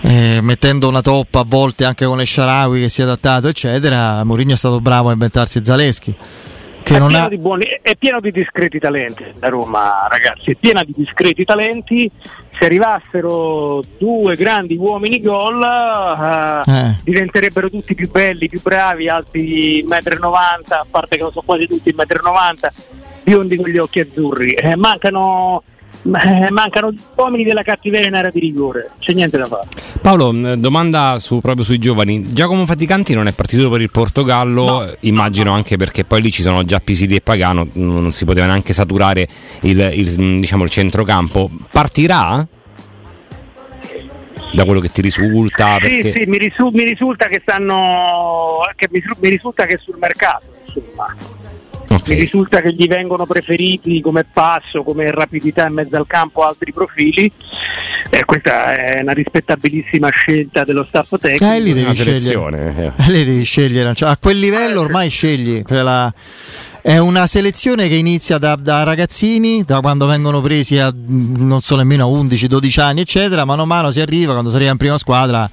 eh, 0.00 0.40
mettendo 0.40 0.88
una 0.88 1.02
toppa 1.02 1.40
a 1.40 1.44
volte 1.46 1.84
anche 1.84 2.06
con 2.06 2.20
Esciarawi 2.20 2.80
che 2.80 2.88
si 2.88 3.02
è 3.02 3.04
adattato 3.04 3.48
eccetera 3.48 4.24
Mourinho 4.24 4.54
è 4.54 4.56
stato 4.56 4.80
bravo 4.80 5.10
a 5.10 5.12
inventarsi 5.12 5.62
Zaleschi 5.62 6.14
che 6.82 6.94
è, 6.94 6.98
pieno 6.98 7.06
ha... 7.06 7.28
buoni, 7.36 7.66
è 7.80 7.96
pieno 7.96 8.20
di 8.20 8.30
discreti 8.30 8.78
talenti 8.78 9.24
la 9.38 9.48
Roma 9.48 10.06
ragazzi 10.08 10.50
è 10.50 10.54
piena 10.54 10.82
di 10.84 10.92
discreti 10.96 11.44
talenti 11.44 12.10
se 12.58 12.66
arrivassero 12.66 13.82
due 13.98 14.36
grandi 14.36 14.76
uomini 14.76 15.20
gol 15.20 15.62
eh, 15.62 16.70
eh. 16.70 16.96
diventerebbero 17.02 17.70
tutti 17.70 17.94
più 17.94 18.10
belli, 18.10 18.48
più 18.48 18.60
bravi, 18.60 19.08
alti 19.08 19.84
1,90 19.88 20.20
m, 20.20 20.32
a 20.68 20.86
parte 20.88 21.16
che 21.16 21.22
non 21.22 21.32
sono 21.32 21.44
quasi 21.44 21.66
tutti 21.66 21.90
1,90 21.90 22.30
m, 22.30 23.00
biondi 23.24 23.56
con 23.56 23.68
gli 23.68 23.78
occhi 23.78 24.00
azzurri. 24.00 24.52
Eh, 24.52 24.76
mancano, 24.76 25.62
eh, 26.02 26.50
mancano 26.50 26.94
uomini 27.16 27.44
della 27.44 27.62
cattiveria 27.62 28.08
in 28.08 28.14
area 28.14 28.30
di 28.30 28.40
rigore, 28.40 28.90
c'è 28.98 29.12
niente 29.12 29.38
da 29.38 29.46
fare. 29.46 29.68
Paolo, 30.02 30.32
mm, 30.32 30.54
domanda 30.54 31.16
su, 31.20 31.40
proprio 31.40 31.64
sui 31.64 31.78
giovani. 31.78 32.32
Giacomo 32.32 32.66
Faticanti 32.66 33.14
non 33.14 33.28
è 33.28 33.32
partito 33.32 33.70
per 33.70 33.80
il 33.80 33.90
Portogallo, 33.90 34.64
no, 34.64 34.92
immagino 35.00 35.50
no. 35.50 35.56
anche 35.56 35.76
perché 35.76 36.02
poi 36.02 36.20
lì 36.20 36.32
ci 36.32 36.42
sono 36.42 36.64
già 36.64 36.80
Pisidi 36.80 37.14
e 37.14 37.20
Pagano, 37.20 37.68
non 37.74 38.10
si 38.10 38.24
poteva 38.24 38.46
neanche 38.46 38.72
saturare 38.72 39.28
il, 39.60 39.92
il, 39.94 40.20
mm, 40.20 40.40
diciamo, 40.40 40.64
il 40.64 40.70
centrocampo. 40.70 41.48
Partirà? 41.70 42.44
da 44.54 44.64
quello 44.64 44.80
che 44.80 44.90
ti 44.90 45.00
risulta? 45.00 45.78
Sì, 45.80 46.12
sì, 46.14 46.24
mi, 46.26 46.36
risu- 46.36 46.74
mi, 46.74 46.84
risulta 46.84 47.26
che 47.26 47.38
stanno 47.40 48.58
che 48.76 48.88
mi, 48.90 49.02
mi 49.20 49.30
risulta 49.30 49.64
che 49.64 49.78
sul 49.80 49.96
mercato, 49.98 50.44
insomma. 50.64 51.41
Okay. 51.94 52.14
Mi 52.14 52.20
risulta 52.20 52.60
che 52.60 52.72
gli 52.72 52.86
vengono 52.86 53.26
preferiti 53.26 54.00
come 54.00 54.24
passo, 54.24 54.82
come 54.82 55.10
rapidità 55.10 55.66
in 55.66 55.74
mezzo 55.74 55.96
al 55.96 56.06
campo 56.06 56.42
altri 56.42 56.72
profili. 56.72 57.30
Eh, 58.10 58.24
questa 58.24 58.74
è 58.74 59.00
una 59.02 59.12
rispettabilissima 59.12 60.08
scelta 60.10 60.64
dello 60.64 60.84
staff 60.84 61.16
tecnico. 61.18 61.44
Eh, 61.44 61.60
lì 61.60 61.72
devi 61.72 61.94
scegliere. 61.94 62.94
Eh. 62.96 63.10
Lì 63.10 63.24
devi 63.24 63.44
scegliere. 63.44 63.94
Cioè, 63.94 64.10
a 64.10 64.16
quel 64.16 64.38
livello 64.38 64.80
ormai 64.80 65.10
scegli. 65.10 65.62
La... 65.68 66.12
È 66.80 66.98
una 66.98 67.28
selezione 67.28 67.86
che 67.88 67.94
inizia 67.94 68.38
da, 68.38 68.56
da, 68.56 68.82
ragazzini, 68.82 69.62
da 69.64 69.80
quando 69.80 70.06
vengono 70.06 70.40
presi 70.40 70.78
a 70.78 70.92
non 70.92 71.60
so 71.60 71.76
nemmeno 71.76 72.08
11-12 72.08 72.80
anni, 72.80 73.00
eccetera. 73.02 73.44
Mano 73.44 73.62
a 73.62 73.66
mano 73.66 73.90
si 73.90 74.00
arriva, 74.00 74.32
quando 74.32 74.50
si 74.50 74.56
arriva 74.56 74.72
in 74.72 74.78
prima 74.78 74.98
squadra 74.98 75.48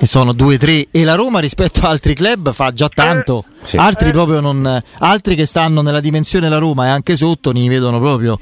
e 0.00 0.06
sono 0.06 0.32
2-3 0.32 0.88
e 0.90 1.04
la 1.04 1.14
Roma 1.14 1.40
rispetto 1.40 1.80
a 1.80 1.88
altri 1.88 2.14
club 2.14 2.52
fa 2.52 2.72
già 2.72 2.88
tanto, 2.88 3.44
eh, 3.46 3.66
sì. 3.66 3.76
altri 3.76 4.10
proprio 4.10 4.40
non 4.40 4.82
altri 4.98 5.34
che 5.34 5.44
stanno 5.44 5.82
nella 5.82 6.00
dimensione 6.00 6.48
della 6.48 6.60
Roma 6.60 6.86
e 6.86 6.88
anche 6.90 7.16
sotto 7.16 7.52
ne 7.52 7.68
vedono 7.68 7.98
proprio 7.98 8.38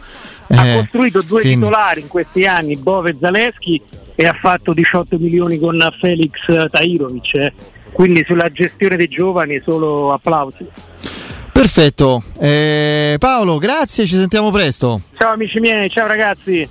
eh, 0.49 0.57
ha 0.57 0.75
costruito 0.81 1.23
due 1.23 1.41
quindi. 1.41 1.65
titolari 1.65 2.01
in 2.01 2.09
questi 2.09 2.47
anni, 2.47 2.77
Bove 2.77 3.11
e 3.11 3.17
Zaleschi 3.19 3.81
e 4.15 4.27
ha 4.27 4.33
fatto 4.33 4.73
18 4.73 5.19
milioni 5.19 5.59
con 5.59 5.79
Felix 6.01 6.33
Tairovic, 6.71 7.35
eh. 7.35 7.53
quindi 7.93 8.25
sulla 8.27 8.49
gestione 8.51 8.97
dei 8.97 9.09
giovani 9.09 9.61
solo 9.65 10.13
applausi. 10.13 10.67
Perfetto, 11.53 12.23
eh, 12.39 13.17
Paolo, 13.19 13.59
grazie, 13.59 14.07
ci 14.07 14.17
sentiamo 14.17 14.51
presto. 14.51 15.01
Ciao 15.17 15.33
amici 15.33 15.59
miei, 15.59 15.89
ciao 15.91 16.07
ragazzi. 16.07 16.65